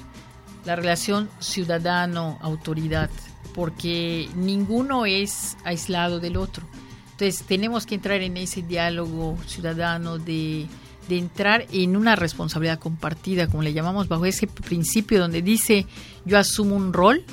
[0.66, 3.10] La relación ciudadano-autoridad,
[3.54, 6.66] porque ninguno es aislado del otro.
[7.12, 10.68] Entonces tenemos que entrar en ese diálogo ciudadano de,
[11.08, 15.86] de entrar en una responsabilidad compartida, como le llamamos, bajo ese principio donde dice
[16.26, 17.24] yo asumo un rol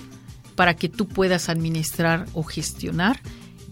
[0.61, 3.19] para que tú puedas administrar o gestionar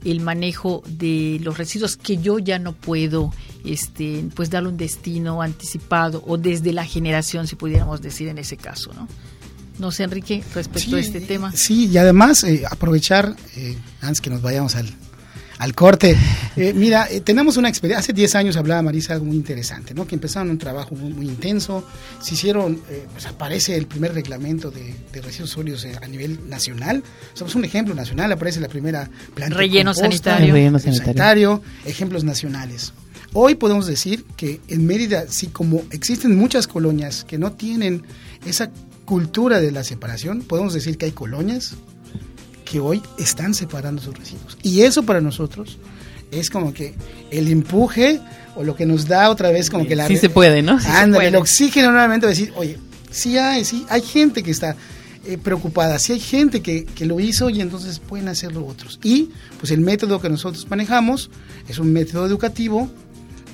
[0.07, 3.31] el manejo de los residuos que yo ya no puedo
[3.63, 8.57] este pues darle un destino anticipado o desde la generación si pudiéramos decir en ese
[8.57, 9.07] caso no
[9.79, 11.53] no sé Enrique respecto a este eh, tema.
[11.53, 14.89] Sí, y además eh, aprovechar, eh, antes que nos vayamos al,
[15.59, 16.17] al corte,
[16.57, 20.07] eh, mira, eh, tenemos una experiencia, hace 10 años hablaba Marisa algo muy interesante, ¿no?
[20.07, 21.85] que empezaron un trabajo muy, muy intenso,
[22.21, 27.03] se hicieron, eh, pues aparece el primer reglamento de, de residuos sólidos a nivel nacional,
[27.35, 30.55] somos un ejemplo nacional, aparece la primera planta de Relleno composta, sanitario.
[30.55, 32.93] Relleno sanitario, ejemplos nacionales.
[33.33, 38.03] Hoy podemos decir que en Mérida, sí, como existen muchas colonias que no tienen
[38.47, 38.71] esa
[39.05, 41.75] cultura de la separación, podemos decir que hay colonias
[42.69, 44.59] que hoy están separando sus residuos.
[44.63, 45.79] Y eso para nosotros
[46.31, 46.95] es como que
[47.31, 48.21] el empuje
[48.57, 50.07] o lo que nos da otra vez como que la...
[50.07, 50.79] Sí se puede, ¿no?
[50.79, 51.29] Sí Ándale, puede.
[51.29, 52.79] el oxígeno nuevamente de decir, oye,
[53.11, 54.77] sí hay, sí, hay gente que está
[55.25, 59.01] eh, preocupada, sí hay gente que, que lo hizo y entonces pueden hacerlo otros.
[59.03, 61.31] Y pues el método que nosotros manejamos
[61.69, 62.91] es un método educativo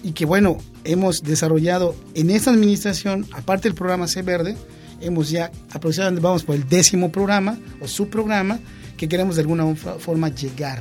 [0.03, 4.57] y que bueno, hemos desarrollado en esta administración, aparte del programa C Verde,
[5.01, 8.59] hemos ya aproximadamente vamos por el décimo programa o subprograma
[8.97, 10.81] que queremos de alguna forma llegar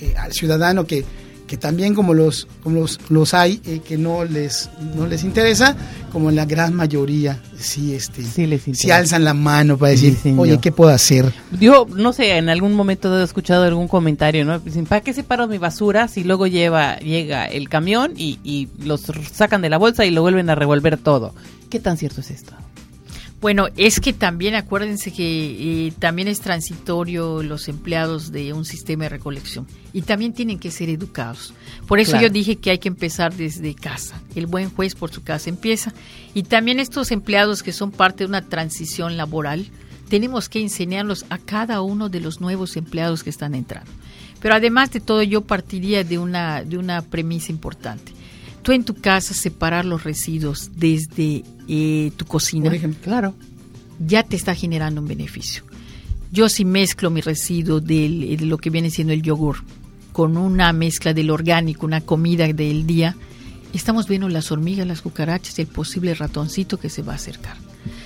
[0.00, 1.04] eh, al ciudadano que,
[1.50, 5.76] que también como los, como los, los hay eh, que no les, no les interesa,
[6.12, 10.58] como la gran mayoría sí, este, Sí les sí alzan la mano para decir, oye,
[10.60, 11.32] ¿qué puedo hacer?
[11.58, 14.60] Yo no sé, en algún momento he escuchado algún comentario, ¿no?
[14.60, 19.02] Dicen, ¿para qué separo mi basura si luego lleva, llega el camión y, y los
[19.32, 21.34] sacan de la bolsa y lo vuelven a revolver todo?
[21.68, 22.54] ¿Qué tan cierto es esto?
[23.40, 29.04] Bueno, es que también acuérdense que eh, también es transitorio los empleados de un sistema
[29.04, 31.54] de recolección y también tienen que ser educados.
[31.86, 32.26] Por eso Claro.
[32.26, 34.20] yo dije que hay que empezar desde casa.
[34.34, 35.94] El buen juez por su casa empieza.
[36.34, 39.66] Y también estos empleados que son parte de una transición laboral,
[40.10, 43.90] tenemos que enseñarlos a cada uno de los nuevos empleados que están entrando.
[44.42, 48.12] Pero además de todo, yo partiría de una, de una premisa importante.
[48.62, 53.34] Tú en tu casa separar los residuos desde eh, tu cocina Por ejemplo, Claro.
[53.98, 55.62] ya te está generando un beneficio.
[56.32, 59.58] Yo si mezclo mi residuo del- de lo que viene siendo el yogur
[60.12, 63.16] con una mezcla del orgánico, una comida del día,
[63.72, 67.56] estamos viendo las hormigas, las cucarachas y el posible ratoncito que se va a acercar.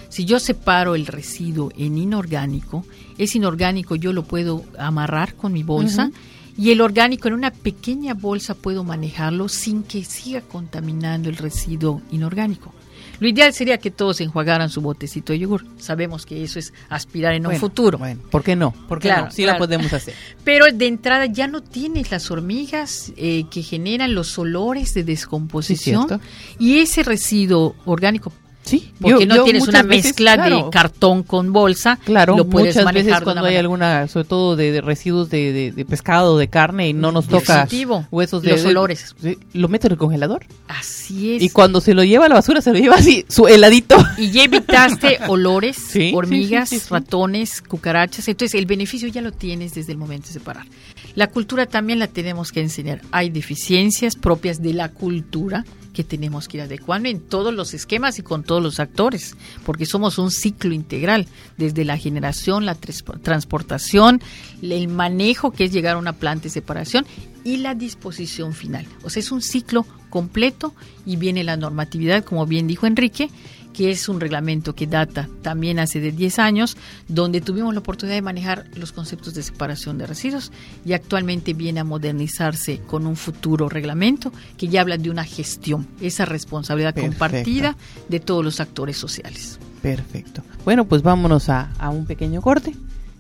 [0.09, 2.87] Si yo separo el residuo en inorgánico,
[3.19, 6.11] ese inorgánico yo lo puedo amarrar con mi bolsa
[6.57, 12.03] y el orgánico en una pequeña bolsa puedo manejarlo sin que siga contaminando el residuo
[12.11, 12.75] inorgánico.
[13.21, 15.65] Lo ideal sería que todos enjuagaran su botecito de yogur.
[15.79, 17.99] Sabemos que eso es aspirar en un futuro.
[17.99, 18.73] Bueno, ¿por qué no?
[18.89, 19.31] ¿Por qué Claro, no?
[19.31, 19.53] Sí claro.
[19.53, 20.15] la podemos hacer.
[20.45, 26.21] Pero de entrada ya no tienes las hormigas eh, que generan los olores de descomposición
[26.59, 28.33] y ese residuo orgánico.
[28.65, 31.99] Sí, Porque yo- no yo tienes una veces, mezcla claro, de cartón con bolsa.
[32.05, 33.61] Claro, lo puedes muchas manejar veces cuando hay manera.
[33.61, 37.29] alguna, sobre todo de, de residuos de, de- de pescado, de carne, y no nos
[37.29, 37.69] toca
[38.11, 38.53] huesos de...
[38.53, 39.15] Los olores.
[39.53, 40.47] lo meto en el congelador.
[40.67, 41.43] Así es.
[41.43, 43.97] Y cuando se lo lleva a la basura, se lo lleva así, su heladito.
[44.17, 46.87] Y ya evitaste olores, Sí, hormigas, sí, sí.
[46.89, 48.27] ratones, cucarachas.
[48.29, 50.65] Entonces el beneficio ya lo tienes desde el momento de separar.
[51.15, 53.03] La cultura también la tenemos que enseñar.
[53.13, 55.65] Hay deficiencias propias de la cultura
[55.95, 59.87] que tenemos que ir adecuando en todos los esquemas y con todos los actores, porque
[59.87, 61.27] somos un ciclo integral,
[61.57, 64.21] desde la generación, la transportación,
[64.61, 67.07] el manejo que es llegar a una planta de separación
[67.45, 68.87] y la disposición final.
[69.03, 70.75] O sea, es un ciclo completo
[71.07, 73.31] y viene la normatividad, como bien dijo Enrique,
[73.75, 76.77] que es un reglamento que data también hace de 10 años,
[77.09, 80.53] donde tuvimos la oportunidad de manejar los conceptos de separación de residuos
[80.87, 85.87] y actualmente viene a modernizarse con un futuro reglamento que ya habla de una gestión,
[86.01, 87.19] esa responsabilidad Perfecto.
[87.19, 87.77] compartida
[88.09, 89.59] de todos los actores sociales.
[89.83, 90.43] Perfecto.
[90.65, 92.73] Bueno, pues vámonos a, a un pequeño corte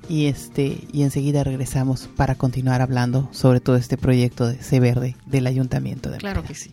[0.08, 5.16] y este y enseguida regresamos para continuar hablando sobre todo este proyecto de C Verde
[5.26, 6.72] del Ayuntamiento de Claro que sí.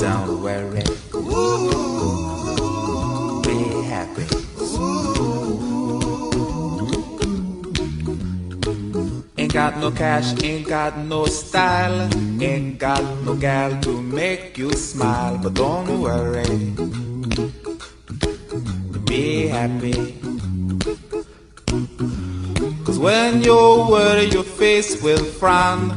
[0.00, 0.82] Don't worry.
[3.46, 4.26] Be happy.
[9.38, 12.10] Ain't got no cash, ain't got no style,
[12.40, 16.74] ain't got no gal to make you smile, but don't worry.
[19.04, 20.18] Be happy.
[22.84, 25.96] Cause when you worry, your face will frown,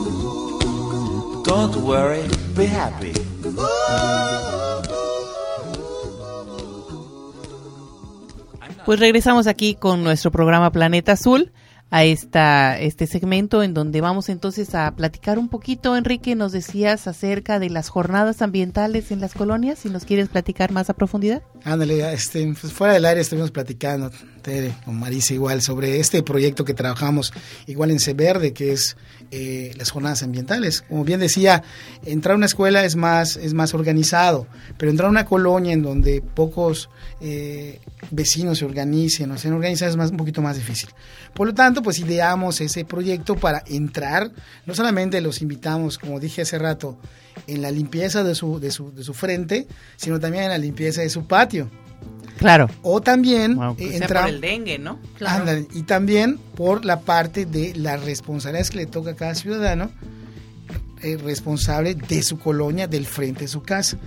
[1.51, 2.21] Don't worry,
[2.55, 3.11] be happy.
[8.85, 11.51] Pues regresamos aquí con nuestro programa Planeta Azul
[11.89, 17.05] a esta, este segmento en donde vamos entonces a platicar un poquito, Enrique, nos decías
[17.05, 21.43] acerca de las jornadas ambientales en las colonias, si nos quieres platicar más a profundidad.
[21.65, 24.09] Ándale, este, pues fuera del aire estuvimos platicando,
[24.41, 27.33] Tere, con Marisa igual, sobre este proyecto que trabajamos
[27.67, 28.95] igual en Severde, que es
[29.31, 30.81] eh, las jornadas ambientales.
[30.81, 31.63] Como bien decía,
[32.05, 34.45] entrar a una escuela es más, es más organizado,
[34.77, 36.89] pero entrar a una colonia en donde pocos
[37.21, 37.79] eh,
[38.09, 40.89] vecinos se organicen o se organizan es más, un poquito más difícil.
[41.33, 44.31] Por lo tanto, pues ideamos ese proyecto para entrar,
[44.65, 46.97] no solamente los invitamos, como dije hace rato,
[47.47, 49.65] en la limpieza de su, de su, de su frente,
[49.95, 51.69] sino también en la limpieza de su patio.
[52.37, 52.69] Claro.
[52.81, 54.97] O también eh, sea entra- por el dengue, ¿no?
[55.25, 59.91] Ándale, y también por la parte de las responsabilidades que le toca a cada ciudadano
[61.03, 63.97] eh, responsable de su colonia, del frente de su casa.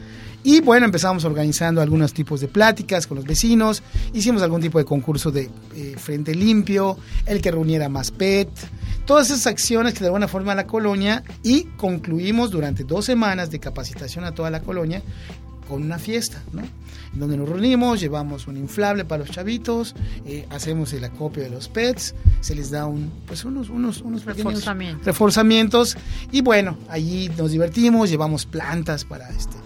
[0.42, 3.82] Y bueno, empezamos organizando algunos tipos de pláticas con los vecinos,
[4.12, 8.48] hicimos algún tipo de concurso de eh, frente limpio, el que reuniera más PET,
[9.06, 13.58] todas esas acciones que de alguna forma la colonia y concluimos durante dos semanas de
[13.58, 15.02] capacitación a toda la colonia
[15.68, 16.62] con una fiesta, ¿no?
[17.14, 19.94] Donde nos reunimos, llevamos un inflable para los chavitos,
[20.26, 24.22] eh, hacemos el acopio de los pets, se les da un, pues unos, unos, unos
[24.22, 25.04] pequeños Reforzamiento.
[25.04, 25.96] reforzamientos
[26.32, 29.64] y bueno, allí nos divertimos, llevamos plantas para este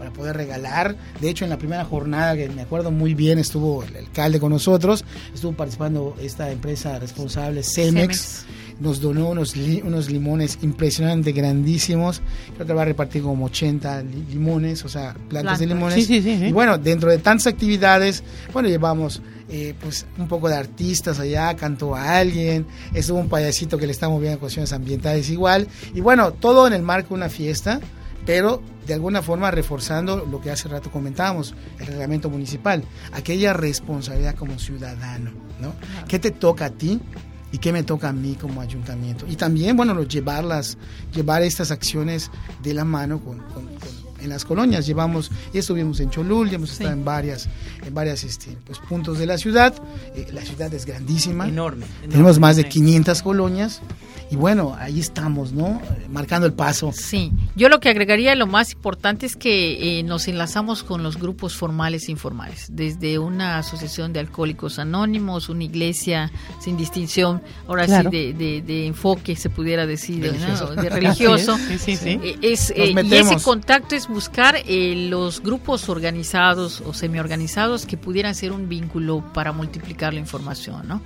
[0.00, 0.96] para poder regalar.
[1.20, 4.50] De hecho, en la primera jornada, que me acuerdo muy bien, estuvo el alcalde con
[4.50, 8.44] nosotros, estuvo participando esta empresa responsable, Cemex.
[8.46, 8.46] Cemex.
[8.80, 12.22] Nos donó unos, li- unos limones impresionantes, grandísimos.
[12.54, 15.94] Creo que va a repartir como 80 li- limones, o sea, plantas de limones.
[15.96, 16.44] Sí, sí, sí, sí.
[16.46, 18.22] Y bueno, dentro de tantas actividades,
[18.52, 19.20] bueno, llevamos
[19.50, 23.92] eh, pues un poco de artistas allá, cantó a alguien, estuvo un payasito que le
[23.92, 25.68] está moviendo cuestiones ambientales igual.
[25.94, 27.80] Y bueno, todo en el marco de una fiesta,
[28.24, 34.34] pero de alguna forma reforzando lo que hace rato comentábamos, el reglamento municipal, aquella responsabilidad
[34.36, 35.74] como ciudadano, ¿no?
[36.08, 37.00] ¿Qué te toca a ti?
[37.52, 39.26] Y qué me toca a mí como ayuntamiento.
[39.28, 40.78] Y también, bueno, llevarlas,
[41.14, 42.30] llevar estas acciones
[42.62, 44.86] de la mano con, con- con- en las colonias.
[44.86, 47.48] Llevamos, ya estuvimos en Cholul, ya hemos estado en varias,
[47.86, 49.74] en varias este, pues, puntos de la ciudad.
[50.14, 51.48] Eh, la ciudad es grandísima.
[51.48, 51.86] Enorme.
[52.02, 52.72] Tenemos más de enorme.
[52.74, 53.80] 500 colonias.
[54.32, 55.82] Y bueno, ahí estamos, ¿no?
[56.08, 56.92] Marcando el paso.
[56.94, 61.16] Sí, yo lo que agregaría, lo más importante es que eh, nos enlazamos con los
[61.18, 67.86] grupos formales e informales, desde una asociación de alcohólicos anónimos, una iglesia sin distinción, ahora
[67.86, 68.10] Claro.
[68.12, 70.30] sí, de, de- de enfoque, se pudiera decir, ¿no?
[70.30, 70.74] Religioso.
[70.76, 71.58] de religioso.
[71.68, 72.20] Sí, sí, sí.
[72.22, 77.96] Eh, es, eh, y ese contacto es buscar eh, los grupos organizados o semi-organizados que
[77.96, 81.02] pudieran ser un vínculo para multiplicar la información, ¿no?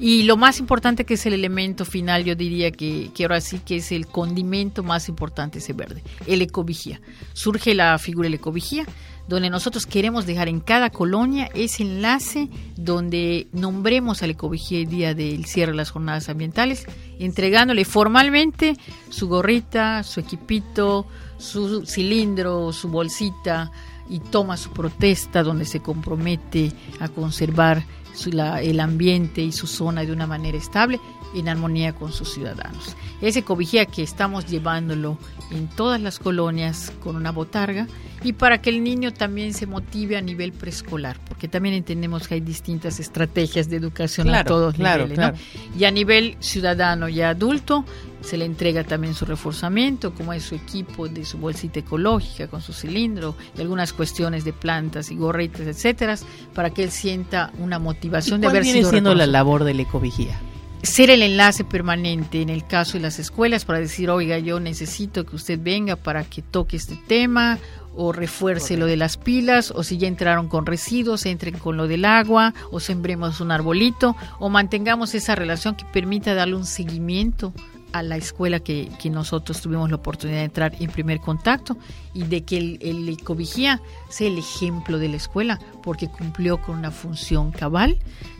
[0.00, 3.58] Y lo más importante que es el elemento final, yo diría que, que ahora sí
[3.58, 7.00] que es el condimento más importante ese verde, el ecovigía.
[7.32, 8.86] Surge la figura del ecovigía,
[9.28, 15.14] donde nosotros queremos dejar en cada colonia ese enlace donde nombremos al ecovigía el día
[15.14, 16.86] del cierre de las jornadas ambientales,
[17.18, 18.76] entregándole formalmente
[19.10, 23.70] su gorrita, su equipito, su cilindro, su bolsita
[24.08, 27.84] y toma su protesta donde se compromete a conservar
[28.14, 30.98] su- la- el ambiente y su zona de una manera estable
[31.34, 32.96] en armonía con sus ciudadanos.
[33.20, 35.18] Ese cobijía que estamos llevándolo
[35.50, 37.86] en todas las colonias con una botarga
[38.22, 42.34] y para que el niño también se motive a nivel preescolar, porque también entendemos que
[42.34, 45.40] hay distintas estrategias de educación a Claro, todos claro, niveles.
[45.78, 47.84] Y a nivel ciudadano y adulto
[48.20, 52.60] se le entrega también su reforzamiento, como es su equipo de su bolsita ecológica con
[52.60, 56.16] su cilindro y algunas cuestiones de plantas y gorritas, etcétera,
[56.54, 59.78] para que él sienta una ¿Y motivación de cuál haber viene siendo la labor del
[59.80, 60.38] ecovigía?
[60.82, 65.24] Ser el enlace permanente en el caso de las escuelas para decir, oiga, yo necesito
[65.26, 67.58] que usted venga para que toque este tema
[68.00, 71.88] o refuerce lo de las pilas, o si ya entraron con residuos, entren con lo
[71.88, 77.52] del agua, o sembremos un arbolito, o mantengamos esa relación que permita darle un seguimiento
[77.92, 81.76] a la escuela que, que nosotros tuvimos la oportunidad de entrar en primer contacto
[82.14, 86.78] y de que el, el ecovigía sea el ejemplo de la escuela porque cumplió con
[86.78, 87.98] una función cabal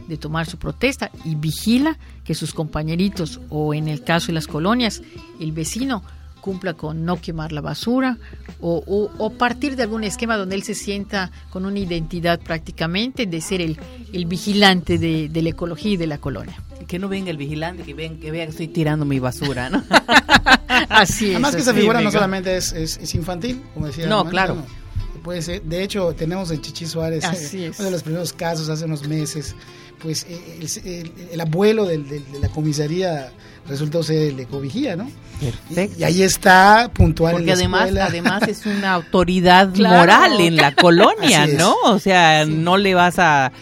[0.08, 4.46] de tomar su protesta y vigila que sus compañeritos o en el caso de las
[4.46, 5.02] colonias
[5.38, 6.02] el vecino
[6.40, 8.16] cumpla con no quemar la basura
[8.60, 13.26] o, o- o partir de algún esquema donde él se sienta con una identidad prácticamente
[13.26, 13.78] de ser el,
[14.12, 16.54] el vigilante de, de la ecología y de la colonia.
[16.86, 19.82] Que no venga el vigilante, que, ven, que vea que estoy tirando mi basura, ¿no?
[20.88, 21.30] Así es.
[21.32, 24.06] Además que esa figura no solamente es, es, es infantil, como decía.
[24.06, 24.54] No, claro.
[24.54, 24.64] no.
[25.28, 27.22] Puede ser, de hecho, tenemos en Chichi Suárez
[27.52, 29.54] eh, uno de los primeros casos hace unos meses.
[30.00, 33.30] Pues eh, el, el- el abuelo del- del- de la comisaría
[33.68, 35.06] resultó ser el ecovigía, ¿no?
[35.38, 35.96] Perfecto.
[35.98, 38.04] Y, y ahí está puntual Porque en la además, escuela.
[38.06, 39.98] además es una autoridad Claro.
[39.98, 41.46] moral en la colonia.
[41.46, 41.74] ¿no?
[41.84, 43.52] O sea, no le vas a,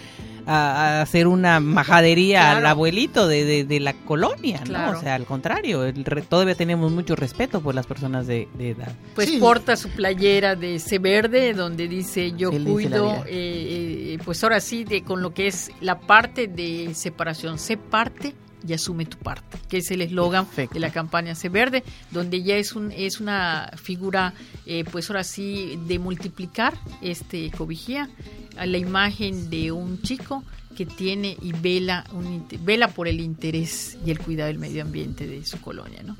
[0.46, 4.64] a- a hacer una majadería al abuelito de, de- de la colonia, ¿no?
[4.66, 4.98] Claro.
[4.98, 8.70] O sea, al contrario, el re- todavía tenemos mucho respeto por las personas de, de
[8.70, 8.92] edad.
[9.14, 9.38] Pues Sí.
[9.38, 14.84] porta su playera de C verde donde dice yo cuido, eh, eh, pues ahora sí,
[14.84, 18.34] de con lo que es la parte de separación, sé parte
[18.66, 22.56] y asume tu parte, que es el eslogan de la campaña C verde, donde ya
[22.56, 24.34] es un es una figura,
[24.66, 28.08] eh, pues ahora sí, de multiplicar este ecovigía
[28.56, 30.42] a la imagen de un chico
[30.76, 35.26] que tiene y vela un vela por el interés y el cuidado del medio ambiente
[35.26, 36.16] de su colonia, ¿no?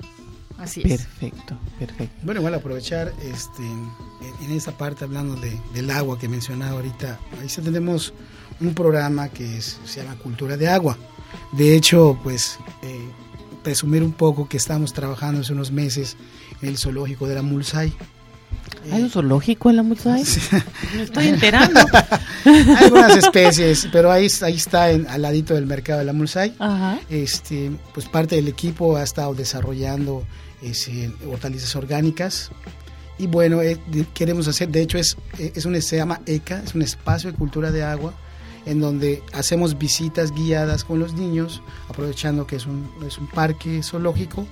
[0.58, 1.02] Así es.
[1.02, 2.16] Perfecto, perfecto.
[2.22, 3.90] Bueno, igual aprovechar este, en,
[4.46, 8.14] en esa parte hablando de- del agua que mencionaba ahorita, ahí tenemos
[8.60, 10.96] un programa que es- se llama Cultura de Agua.
[11.52, 13.08] De hecho, pues eh,
[13.62, 16.16] presumir un poco que estamos trabajando hace unos meses
[16.62, 17.92] en el zoológico de la Mulsay.
[18.92, 20.22] ¿Hay un zoológico en la Musay?
[20.94, 21.80] Me estoy enterando.
[22.44, 26.54] Hay algunas especies, pero ahí, ahí está en- al ladito del mercado de la Mulsay.
[26.58, 26.98] Ajá.
[27.10, 30.24] este, pues parte del equipo ha estado desarrollando
[30.62, 32.50] ese, hortalizas orgánicas
[33.18, 33.78] y bueno eh,
[34.14, 37.36] queremos hacer de hecho es eh, es un se llama ECA es un espacio de
[37.36, 38.14] cultura de agua
[38.66, 43.82] en donde hacemos visitas guiadas con los niños aprovechando que es un, es un parque
[43.82, 44.46] zoológico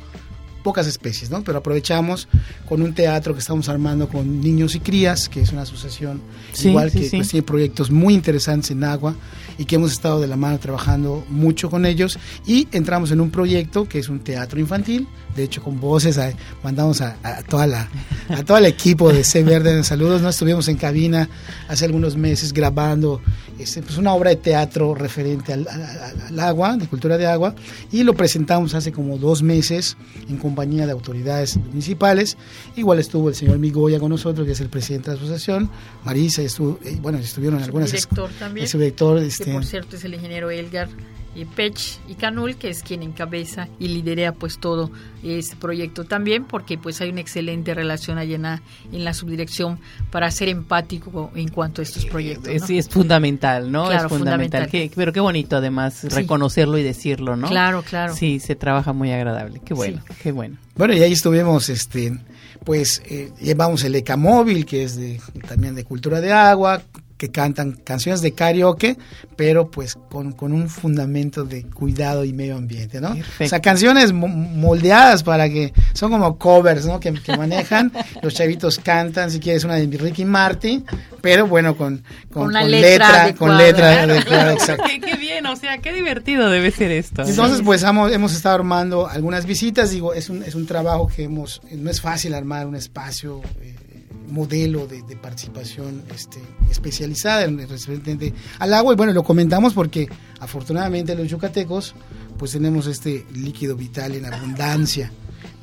[0.65, 1.45] pocas especies, ¿no?
[1.45, 2.27] Pero aprovechamos
[2.67, 6.23] con un teatro que estamos armando con niños y crías, que es una asociación
[6.55, 7.17] Sí, igual sí, que sí.
[7.19, 9.15] pues, tiene proyectos muy interesantes en agua
[9.59, 13.31] y que hemos estado de la mano trabajando mucho con ellos y entramos en un
[13.31, 15.07] proyecto que es un teatro infantil,
[15.37, 16.33] de hecho con voces a-
[16.63, 17.89] mandamos a, a toda la
[18.29, 21.29] a todo el equipo de C Verde en Saludos, no estuvimos en cabina
[21.69, 23.21] hace algunos meses grabando
[23.59, 27.27] este, pues una obra de teatro referente al, al- al- al agua, de cultura de
[27.27, 27.55] agua,
[27.93, 29.97] y lo presentamos hace como dos meses
[30.29, 32.37] en compañía de autoridades municipales.
[32.77, 35.71] Igual estuvo el señor Migoya con nosotros, que es el presidente de la asociación,
[36.05, 38.65] Marisa, estuvo, eh, bueno, estuvieron en algunas director también.
[38.65, 40.89] el subdirector, que este, por cierto es el ingeniero Elgar
[41.35, 44.91] eh, Pech y Canul, que es quien encabeza y lidera pues todo
[45.23, 48.63] este proyecto también, porque pues hay una excelente relación allá en la,
[48.93, 49.79] en la subdirección
[50.11, 52.49] para ser empático en cuanto a estos proyectos.
[52.49, 52.67] Es, ¿no?
[52.69, 53.87] sí, es fundamental, ¿no?
[53.87, 54.65] Claro, es fundamental.
[54.65, 54.71] fundamental.
[54.71, 57.49] Qué- pero qué bonito además reconocerlo y decirlo, ¿no?
[57.49, 58.15] Claro, claro.
[58.15, 59.61] Sí, se trabaja muy agradable.
[59.65, 60.59] Qué bueno, qué bueno.
[60.77, 62.19] Bueno, y ahí estuvimos, este,
[62.65, 66.83] pues eh, llevamos el ECA móvil, que es de, también de cultura de agua,
[67.17, 68.97] que cantan canciones de karaoke,
[69.37, 73.15] pero pues con, con un fundamento de cuidado y medio ambiente, ¿no?
[73.15, 73.45] Perfecto.
[73.45, 76.99] O sea, canciones mo- moldeadas para que, son como covers, ¿no?
[76.99, 77.93] Que, que manejan,
[78.23, 80.85] los chavitos cantan, si quieres una de Ricky Martin,
[81.21, 81.99] pero bueno, con,
[82.33, 83.07] con, Con una con letra
[83.39, 83.59] con adecuada.
[83.59, 84.85] letra Claro, adecuada, exacto.
[84.89, 87.23] qué, qué bien, o sea, qué divertido debe ser esto.
[87.25, 89.91] Entonces, pues hemos, hemos estado armando algunas visitas.
[89.93, 91.63] Digo, es un, es un trabajo que hemos.
[91.73, 93.75] No es fácil armar un espacio, eh,
[94.29, 98.93] modelo de, de participación este, especializada en referente al agua.
[98.93, 100.09] Y bueno, lo comentamos porque
[100.41, 101.95] afortunadamente los yucatecos,
[102.39, 105.11] pues tenemos este líquido vital en abundancia.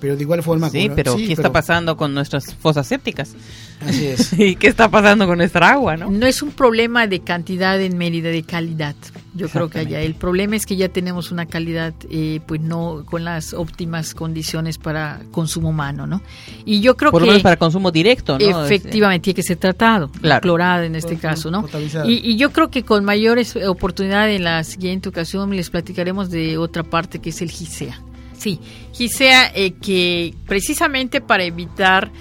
[0.02, 0.70] Pero de igual forma.
[0.70, 3.36] Sí, como- pero sí, ¿qué está pasando con nuestras fosas sépticas?
[3.80, 4.34] Así es.
[4.38, 6.10] ¿Y qué está pasando con nuestra agua, no?
[6.12, 8.96] No es un problema de cantidad en Mérida, de calidad.
[9.34, 13.04] Yo creo que allá el problema es que ya tenemos una calidad, eh, pues no
[13.06, 16.22] con las óptimas condiciones para consumo humano, ¿no?
[16.66, 18.66] Y yo creo Por lo que menos para consumo directo, ¿no?
[18.66, 20.42] efectivamente tiene que ser tratado, Claro.
[20.42, 21.66] clorado en este Pot- caso, ¿no?
[22.06, 26.84] y yo creo que con mayores oportunidades en la siguiente ocasión les platicaremos de otra
[26.84, 28.02] parte que es el GISEA.
[28.42, 28.60] Sí,
[28.94, 32.12] GISEA eh, que precisamente para evitar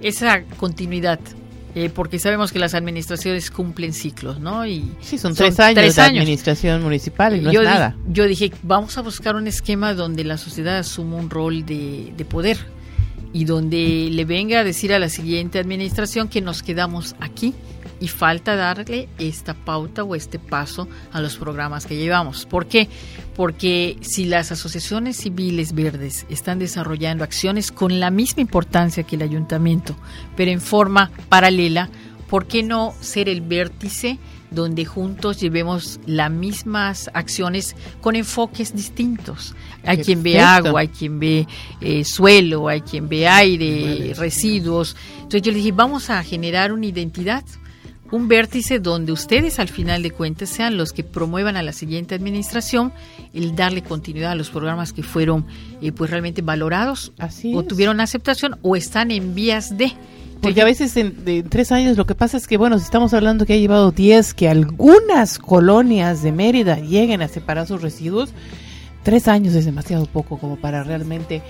[0.00, 1.20] esa continuidad
[1.74, 4.66] eh, porque sabemos que las administraciones cumplen ciclos, ¿no?
[4.66, 6.22] Y Sí, son, tres años tres de años.
[6.22, 7.96] administración municipal y no yo, es di- nada.
[8.08, 12.24] yo dije, vamos a buscar un esquema donde la sociedad asuma un rol de, de
[12.24, 12.58] poder
[13.32, 17.54] y donde le venga a decir a la siguiente administración que nos quedamos aquí
[18.00, 22.46] y falta darle esta pauta o este paso a los programas que llevamos.
[22.46, 22.88] ¿Por qué?
[23.36, 29.22] Porque si las asociaciones civiles verdes están desarrollando acciones con la misma importancia que el
[29.22, 29.96] ayuntamiento,
[30.36, 31.88] pero en forma paralela,
[32.28, 34.18] ¿por qué no ser el vértice
[34.50, 39.54] donde juntos llevemos las mismas acciones con enfoques distintos?
[39.84, 41.46] Hay quien ve agua, hay quien ve
[41.80, 44.96] eh, suelo, hay quien ve aire, residuos.
[45.16, 47.44] Entonces yo le dije, vamos a generar una identidad,
[48.10, 52.14] un vértice donde ustedes al final de cuentas sean los que promuevan a la siguiente
[52.14, 52.92] administración
[53.34, 55.46] el darle continuidad a los programas que fueron
[55.82, 57.68] eh, pues realmente valorados Así o es.
[57.68, 59.92] tuvieron aceptación o están en vías de.
[60.40, 62.84] Porque a veces en, de- en tres años lo que pasa es que, bueno, si
[62.84, 67.82] estamos hablando que ha llevado 10, que algunas colonias de Mérida lleguen a separar sus
[67.82, 68.30] residuos,
[69.02, 71.42] tres años es demasiado poco como para realmente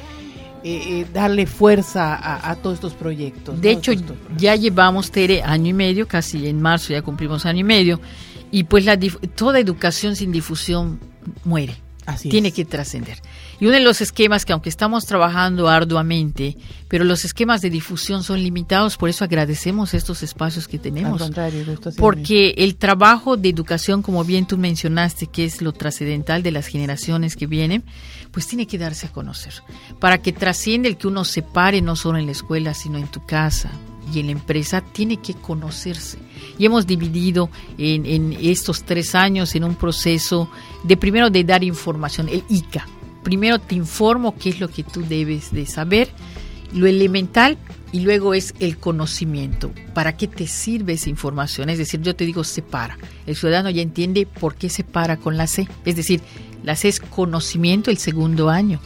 [0.64, 3.60] eh, eh, darle fuerza a, a todos estos proyectos.
[3.60, 7.60] De hecho, Estos- ya llevamos, Tere, año y medio, casi en marzo ya cumplimos año
[7.60, 8.00] y medio,
[8.50, 8.98] y pues la
[9.34, 10.98] toda educación sin difusión
[11.44, 11.76] muere.
[12.06, 12.54] Así tiene es.
[12.54, 13.18] que trascender.
[13.60, 16.56] Y uno de los esquemas que aunque estamos trabajando arduamente,
[16.88, 21.20] pero los esquemas de difusión son limitados, por eso agradecemos estos espacios que Al tenemos.
[21.20, 25.60] contrario, lo está haciendo Porque el trabajo de educación, como bien tú mencionaste, que es
[25.60, 27.84] lo trascendental de las generaciones que vienen,
[28.38, 29.52] pues tiene que darse a conocer.
[29.98, 33.08] Para que trascienda el que uno se pare no solo en la escuela, sino en
[33.08, 33.68] tu casa
[34.14, 36.18] y en la empresa, tiene que conocerse.
[36.56, 40.48] Y hemos dividido en, en estos tres años en un proceso
[40.84, 42.86] de primero de dar información, el ICA.
[43.24, 46.08] Primero te informo qué es lo que tú debes de saber,
[46.72, 47.58] lo elemental
[47.90, 49.72] y luego es el conocimiento.
[49.94, 51.70] ¿Para qué te sirve esa información?
[51.70, 52.98] Es decir, yo te digo separa.
[53.26, 55.66] El ciudadano ya entiende por qué separa con la C.
[55.84, 56.20] Es decir,
[56.62, 58.80] la C es conocimiento el segundo año.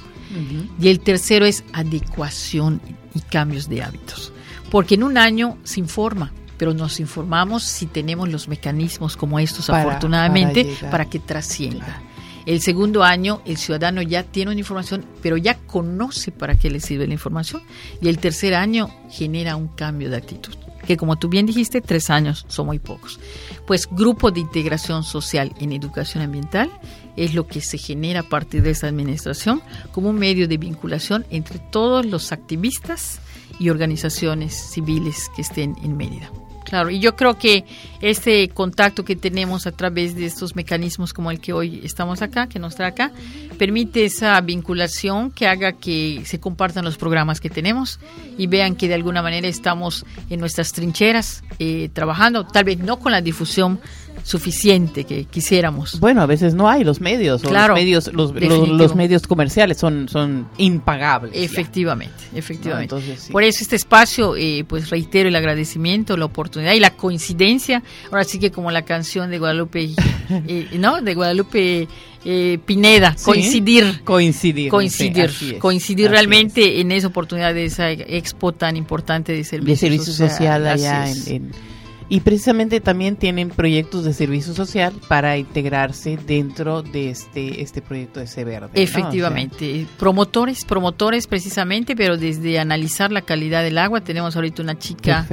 [0.81, 2.81] Y el tercero es adecuación
[3.15, 4.33] y cambios de hábitos.
[4.71, 9.67] Porque en un año se informa, pero nos informamos si tenemos los mecanismos como estos,
[9.67, 12.01] Para- afortunadamente, para que trascienda.
[12.47, 16.81] El segundo año, el ciudadano ya tiene una información, pero ya conoce para qué le
[16.81, 17.63] sirve la información.
[18.01, 20.55] Y el tercer año genera un cambio de actitud.
[20.87, 23.21] Que como tú bien dijiste, tres años son muy pocos.
[23.67, 26.69] Pues grupo de integración social en educación ambiental
[27.17, 31.27] es lo que se genera a partir de esta administración como un medio de vinculación
[31.31, 33.21] entre todos los activistas
[33.59, 36.31] y organizaciones civiles que estén en Mérida.
[36.73, 37.67] Claro, y yo creo que
[38.01, 42.47] este contacto que tenemos a través de estos mecanismos como el que hoy estamos acá,
[42.47, 43.13] que nos trae acá,
[43.59, 48.01] permite esa vinculación que haga que se compartan los programas que tenemos
[48.39, 52.99] y vean que de alguna manera estamos en nuestras trincheras eh, trabajando, tal vez no
[52.99, 53.79] con la difusión
[54.25, 55.99] suficiente que quisiéramos.
[56.01, 58.77] Bueno, a veces no hay los medios, Claro, los medios, los, los, definitivo.
[58.77, 61.35] los medios comerciales son, son impagables.
[61.35, 61.41] ya.
[61.41, 62.95] Efectivamente, efectivamente.
[62.95, 63.33] No, entonces, sí.
[63.33, 67.83] Por eso este espacio, eh, pues reitero el agradecimiento, la oportunidad y la coincidencia.
[68.11, 69.91] Ahora sí que como la canción de Guadalupe,
[70.31, 71.01] eh, ¿no?
[71.03, 71.89] De Guadalupe
[72.25, 73.25] eh, Pineda, Sí.
[73.25, 74.03] coincidir.
[74.05, 74.71] Coincidir.
[74.71, 79.43] Coincidir, sí, así es, coincidir realmente en esa oportunidad de esa expo tan importante de
[79.43, 81.72] servicio, de servicio social, allá en, en-
[82.13, 88.21] y precisamente también tienen proyectos de servicio social para integrarse dentro de este este proyecto
[88.21, 88.67] de C Verde.
[88.67, 88.67] ¿no?
[88.67, 94.61] O sea, Efectivamente, promotores, promotores precisamente, pero desde analizar la calidad del agua, tenemos ahorita
[94.61, 95.27] una chica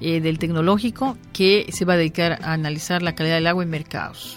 [0.00, 3.70] eh, del tecnológico que se va a dedicar a analizar la calidad del agua en
[3.70, 4.36] mercados.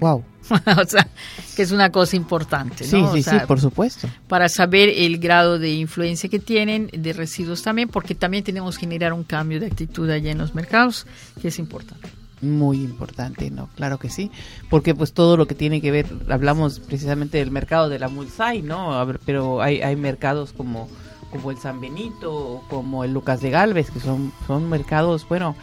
[0.00, 0.22] Wow.
[0.82, 1.08] o sea,
[1.56, 2.90] que es una cosa importante, ¿no?
[2.90, 4.08] Sí, O sí, sea, sí, por supuesto.
[4.28, 8.82] Para saber el grado de influencia que tienen, de residuos también, porque también tenemos que
[8.82, 11.06] generar un cambio de actitud allá en los mercados,
[11.40, 12.08] que es importante.
[12.40, 13.68] Muy importante, ¿no?
[13.76, 14.30] Claro que sí,
[14.68, 18.62] porque pues todo lo que tiene que ver, hablamos precisamente del mercado de la Mulsai,
[18.62, 18.94] ¿no?
[18.94, 20.88] A ver, pero hay, hay mercados como,
[21.30, 25.54] como el San Benito, o como el Lucas de Galvez, que son, son mercados, bueno,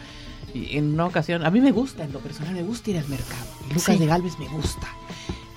[0.54, 3.08] y en una ocasión, a mí me gusta, en lo personal me gusta ir al
[3.08, 3.98] mercado, Lucas Sí.
[3.98, 4.88] de Galvez me gusta.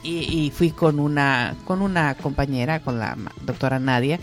[0.04, 4.20] Y, y fui con una, con una compañera, con la doctora Nadia,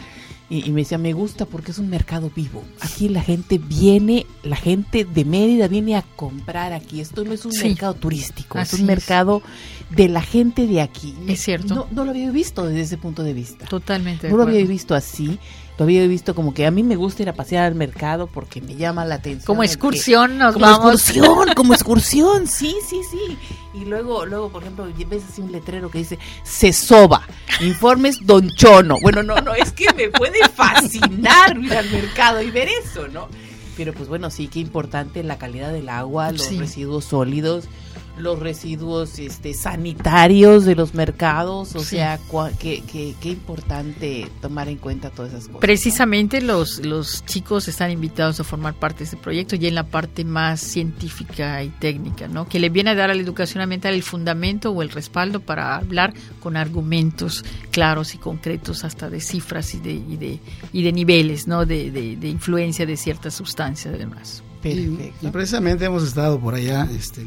[0.50, 2.62] y, y me decía, me gusta porque es un mercado vivo.
[2.80, 7.00] Aquí la gente viene, la gente de Mérida viene a comprar aquí.
[7.00, 7.68] Esto no es un Sí.
[7.68, 8.96] mercado turístico, Así es un es.
[8.96, 9.42] mercado
[9.90, 11.14] de la gente de aquí.
[11.28, 11.74] Es cierto.
[11.74, 13.64] No, no lo había visto desde ese punto de vista.
[13.66, 14.28] Totalmente.
[14.28, 15.38] No lo había visto así.
[15.80, 18.60] Lo había visto como que a mí me gusta ir a pasear al mercado porque
[18.60, 19.46] me llama la atención.
[19.46, 20.92] Como que- excursión nos como vamos.
[20.92, 23.38] excursión, como excursión, sí, sí, sí.
[23.72, 27.22] Y luego, luego, por ejemplo, ves así un letrero que dice se soba,
[27.62, 28.96] informes Don Chono.
[29.00, 33.28] Bueno, no, no, es que me puede fascinar ir al mercado y ver eso, ¿no?
[33.78, 36.58] Pero pues bueno, sí, qué importante la calidad del agua, los Sí.
[36.58, 37.64] residuos sólidos,
[38.18, 41.96] los residuos este, sanitarios de los mercados, o Sí.
[41.96, 45.54] sea, cua- qué, qué, qué importante tomar en cuenta todas esas cosas.
[45.54, 45.60] ¿no?
[45.60, 49.84] Precisamente los, los chicos están invitados a formar parte de este proyecto y en la
[49.84, 52.46] parte más científica y técnica, ¿no?
[52.46, 55.76] Que le viene a dar a la educación ambiental el fundamento o el respaldo para
[55.76, 60.40] hablar con argumentos claros y concretos hasta de cifras y de, y de,
[60.72, 61.64] y de niveles, ¿no?
[61.64, 64.42] De, de, de influencia de ciertas sustancias y demás.
[64.62, 65.26] Y, Perfecto.
[65.26, 67.26] y precisamente hemos estado por allá, este,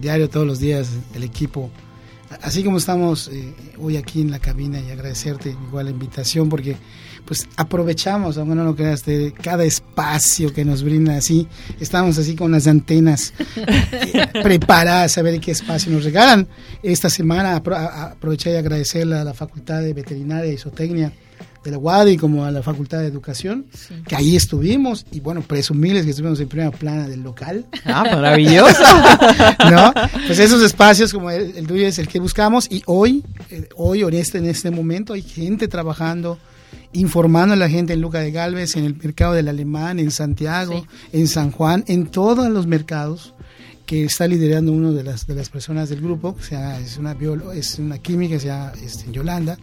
[0.00, 1.70] diario todos los días, el equipo.
[2.42, 6.76] Así como estamos eh, hoy aquí en la cabina y agradecerte igual la invitación porque
[7.28, 11.46] pues aprovechamos, aunque no lo creas, de cada espacio que nos brinda así.
[11.78, 13.34] Estamos así con las antenas
[14.42, 16.48] preparadas a ver qué espacio nos regalan.
[16.82, 21.12] Esta semana apro- aproveché de agradecerle a la Facultad de Veterinaria y Zootecnia
[21.64, 23.94] de la UADI como a la Facultad de Educación, Sí.
[24.06, 27.66] que ahí estuvimos y bueno, presumirles que estuvimos en primera plana del local.
[27.84, 28.82] Ah, maravilloso.
[29.70, 29.92] ¿no?
[30.26, 34.02] Pues esos espacios como el, el tuyo es el que buscamos y hoy, eh, hoy
[34.02, 36.38] en este, en este momento hay gente trabajando,
[36.92, 40.86] informando a la gente en Luca de Galvez, en el mercado del Alemán, en Santiago,
[41.12, 43.34] en San Juan, en todos los mercados
[43.86, 46.98] que está liderando una de las, de las personas del grupo, que se llama- es,
[46.98, 49.56] una bióloga, es una química, se llama este, Yolanda,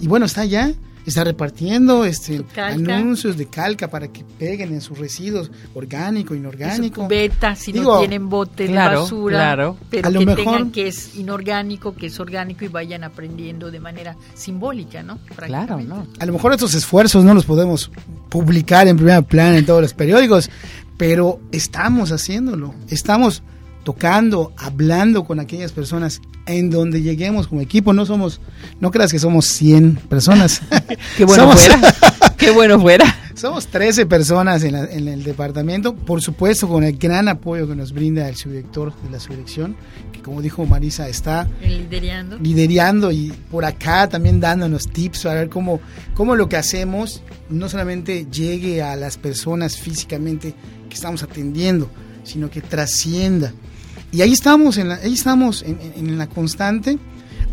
[0.00, 0.72] y bueno, está allá,
[1.08, 7.04] está repartiendo este, anuncios de calca para que peguen en sus residuos orgánico, inorgánico.
[7.04, 9.76] cubeta, si no tienen bote claro, de basura, claro.
[9.90, 13.70] pero A lo que mejor- tengan que es inorgánico, que es orgánico y vayan aprendiendo
[13.70, 15.18] de manera simbólica, ¿no?
[15.36, 15.80] Claro.
[15.80, 16.06] ¿no?
[16.18, 17.90] a lo mejor estos esfuerzos no los podemos
[18.28, 20.50] publicar en primera plana en todos los periódicos,
[20.96, 23.42] pero estamos haciéndolo, estamos
[23.84, 28.40] tocando, hablando con aquellas personas en donde lleguemos como equipo, no somos,
[28.80, 30.62] no creas que somos 100 personas.
[31.16, 31.94] Qué bueno Somos- fuera.
[32.38, 33.16] Qué bueno fuera.
[33.34, 37.74] Somos 13 personas en, la- en el departamento, por supuesto con el gran apoyo que
[37.76, 39.76] nos brinda el subdirector de la subdirección,
[40.12, 42.38] que como dijo Marisa está Liderando.
[42.38, 45.80] liderando y por acá también dándonos tips para ver cómo,
[46.14, 50.54] cómo lo que hacemos no solamente llegue a las personas físicamente
[50.88, 51.90] que estamos atendiendo,
[52.24, 53.52] sino que trascienda.
[54.12, 56.98] Y ahí estamos, en la, ahí estamos en, en- en la constante.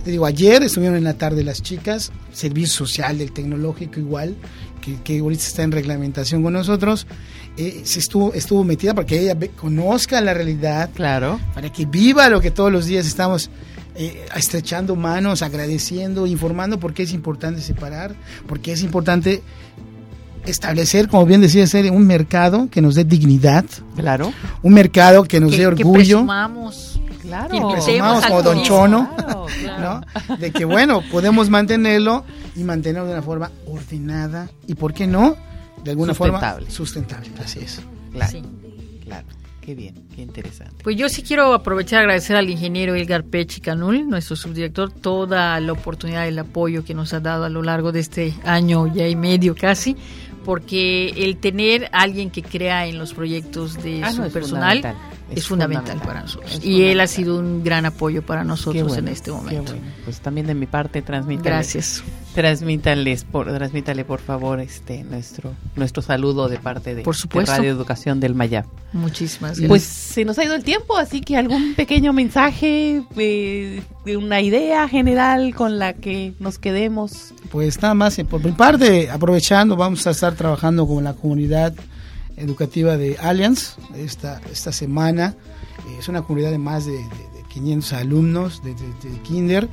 [0.04, 4.36] Te digo, ayer estuvieron en la tarde las chicas, servicio social del tecnológico igual,
[4.82, 7.08] que, que ahorita está en reglamentación con nosotros.
[7.58, 11.40] Eh, se estuvo, estuvo metida para que ella ve- conozca la realidad, Claro.
[11.54, 13.50] para que viva lo que todos los días estamos
[13.96, 18.14] eh, estrechando manos, agradeciendo, informando por qué es importante separar,
[18.48, 19.42] porque es importante
[20.46, 23.66] establecer, como bien decía Cere, un mercado que nos dé dignidad,
[23.96, 24.32] Claro.
[24.62, 27.00] un mercado que nos que, dé que orgullo, presumamos.
[27.22, 27.50] Claro.
[27.70, 28.76] Que presumamos como Don turismo.
[28.78, 30.02] Chono, Claro, claro.
[30.30, 30.38] ¿no?
[30.38, 32.24] De que bueno, podemos mantenerlo
[32.56, 35.36] y mantenerlo de una forma ordenada y, ¿por qué no?
[35.84, 36.66] De alguna Sustentable.
[36.66, 37.30] forma sustentable.
[37.44, 37.82] Así es.
[38.14, 38.44] Claro, Sí.
[39.04, 39.28] claro.
[39.62, 40.76] Qué bien, qué interesante.
[40.84, 45.60] Pues yo sí quiero aprovechar y agradecer al ingeniero Elgar Pechi Canul, nuestro subdirector, toda
[45.60, 48.86] la oportunidad y el apoyo que nos ha dado a lo largo de este año
[48.94, 49.98] ya y medio casi,
[50.46, 54.96] porque el tener a alguien que crea en los proyectos de Ah, su no, personal.
[55.32, 56.08] Es, Es fundamental, fundamental.
[56.08, 56.60] para nosotros.
[56.64, 59.72] Y él ha sido un gran apoyo para nosotros bueno, en este qué momento.
[59.74, 59.88] bueno.
[60.04, 61.50] Pues también de mi parte transmítale.
[61.50, 62.04] Gracias.
[62.36, 67.50] Transmítanles por, transmítale por favor este nuestro nuestro saludo de parte de, Por supuesto.
[67.54, 68.66] de Radio Educación del Mayab.
[68.92, 69.70] Muchísimas gracias.
[69.70, 74.42] Pues se nos ha ido el tiempo, así que algún pequeño mensaje, eh, de una
[74.42, 77.34] idea general con la que nos quedemos.
[77.52, 81.74] Pues nada más, eh, por mi parte, aprovechando, vamos a estar trabajando con la comunidad
[82.38, 85.36] educativa de Allianz esta, esta semana.
[85.90, 89.70] Eh, es una comunidad de más de, de- de 500 alumnos de, de- de kinder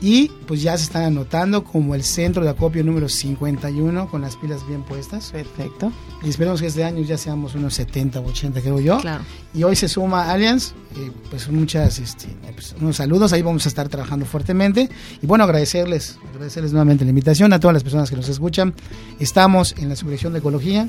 [0.00, 4.36] y pues ya se están anotando como el centro de acopio número 51 con las
[4.36, 5.30] pilas bien puestas.
[5.32, 5.90] Perfecto.
[6.22, 8.98] Y esperemos que este año ya seamos unos 70 o 80, creo yo.
[9.00, 9.24] claro.
[9.54, 13.68] Y hoy se suma Allianz, eh, pues muchas, este, pues, unos saludos, ahí vamos a
[13.68, 14.90] estar trabajando fuertemente.
[15.22, 18.74] Y bueno, agradecerles, agradecerles nuevamente la invitación a todas las personas que nos escuchan.
[19.20, 20.88] Estamos en la subdirección de ecología,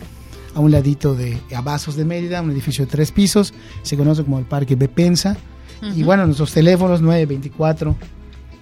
[0.55, 3.53] a un ladito de Abazos de Mérida, un edificio de tres pisos,
[3.83, 5.37] se conoce como el Parque Bepensa.
[5.93, 7.95] Y bueno, nuestros teléfonos 924,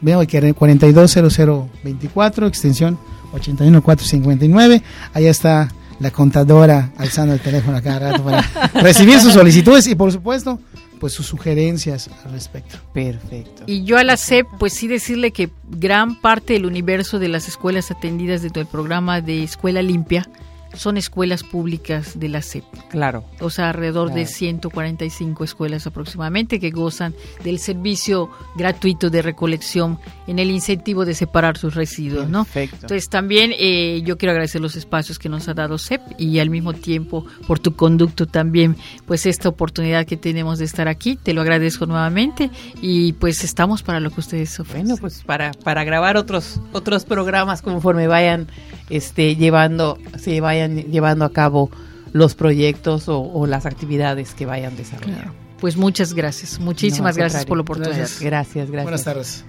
[0.01, 2.97] veo que era 420024, extensión
[3.33, 4.81] 81459.
[5.13, 5.69] Allá está
[5.99, 8.41] la contadora alzando el teléfono a cada rato para
[8.81, 10.59] recibir sus solicitudes y por supuesto,
[10.99, 12.77] pues sus sugerencias al respecto.
[12.93, 13.63] Perfecto.
[13.67, 17.47] Y yo a la CEP, pues sí decirle que gran parte del universo de las
[17.47, 20.27] escuelas atendidas dentro del programa de Escuela Limpia
[20.74, 22.63] son escuelas públicas de la SEP.
[22.89, 23.26] Claro.
[23.39, 24.36] O sea, alrededor de Claro.
[24.36, 27.13] 145 escuelas aproximadamente que gozan
[27.43, 32.45] del servicio gratuito de recolección en el incentivo de separar sus residuos, ¿no?
[32.45, 32.78] Perfecto.
[32.82, 36.49] Entonces también eh, yo quiero agradecer los espacios que nos ha dado CEP y al
[36.49, 41.34] mismo tiempo por tu conducto también, pues esta oportunidad que tenemos de estar aquí, te
[41.34, 42.49] lo agradezco nuevamente
[42.82, 44.88] y pues estamos para lo que ustedes ofrecen.
[44.88, 48.47] Bueno, pues para, para grabar otros otros programas conforme vayan
[48.89, 51.70] este llevando se vayan llevando a cabo
[52.11, 55.22] los proyectos o, o las actividades que vayan desarrollando.
[55.22, 55.43] Claro.
[55.59, 57.97] Pues muchas gracias, muchísimas gracias por la oportunidad.
[57.97, 58.22] Gracias.
[58.22, 58.84] Gracias, gracias.
[58.84, 59.45] Buenas tardes.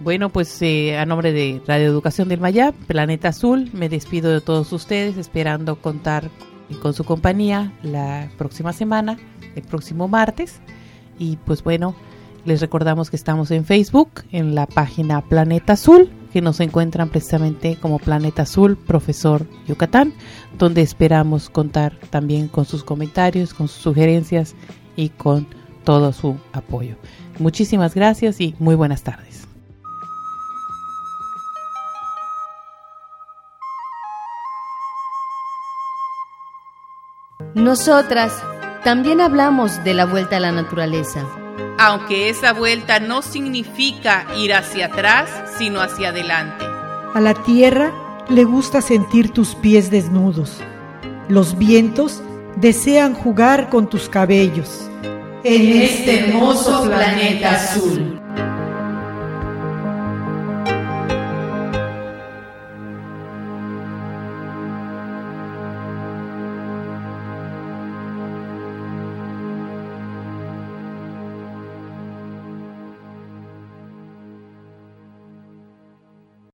[0.00, 4.40] Bueno, pues eh, a nombre de Radio Educación del Mayab, Planeta Azul, me despido de
[4.40, 6.30] todos ustedes, esperando contar
[6.80, 9.18] con su compañía la próxima semana,
[9.56, 10.60] el próximo martes.
[11.18, 11.96] Y pues bueno,
[12.44, 17.76] les recordamos que estamos en Facebook, en la página Planeta Azul, que nos encuentran precisamente
[17.76, 20.12] como Planeta Azul, Profesor Yucatán,
[20.58, 24.54] donde esperamos contar también con sus comentarios, con sus sugerencias
[24.96, 25.46] y con
[25.84, 26.96] todo su apoyo.
[27.38, 29.48] Muchísimas gracias y muy buenas tardes.
[37.54, 38.32] Nosotras
[38.84, 41.26] también hablamos de la vuelta a la naturaleza.
[41.78, 46.64] Aunque esa vuelta no significa ir hacia atrás, sino hacia adelante.
[47.14, 47.92] A la tierra
[48.28, 50.58] le gusta sentir tus pies desnudos.
[51.28, 52.22] Los vientos
[52.56, 54.84] desean jugar con tus cabellos.
[55.44, 58.20] en este hermoso planeta azul.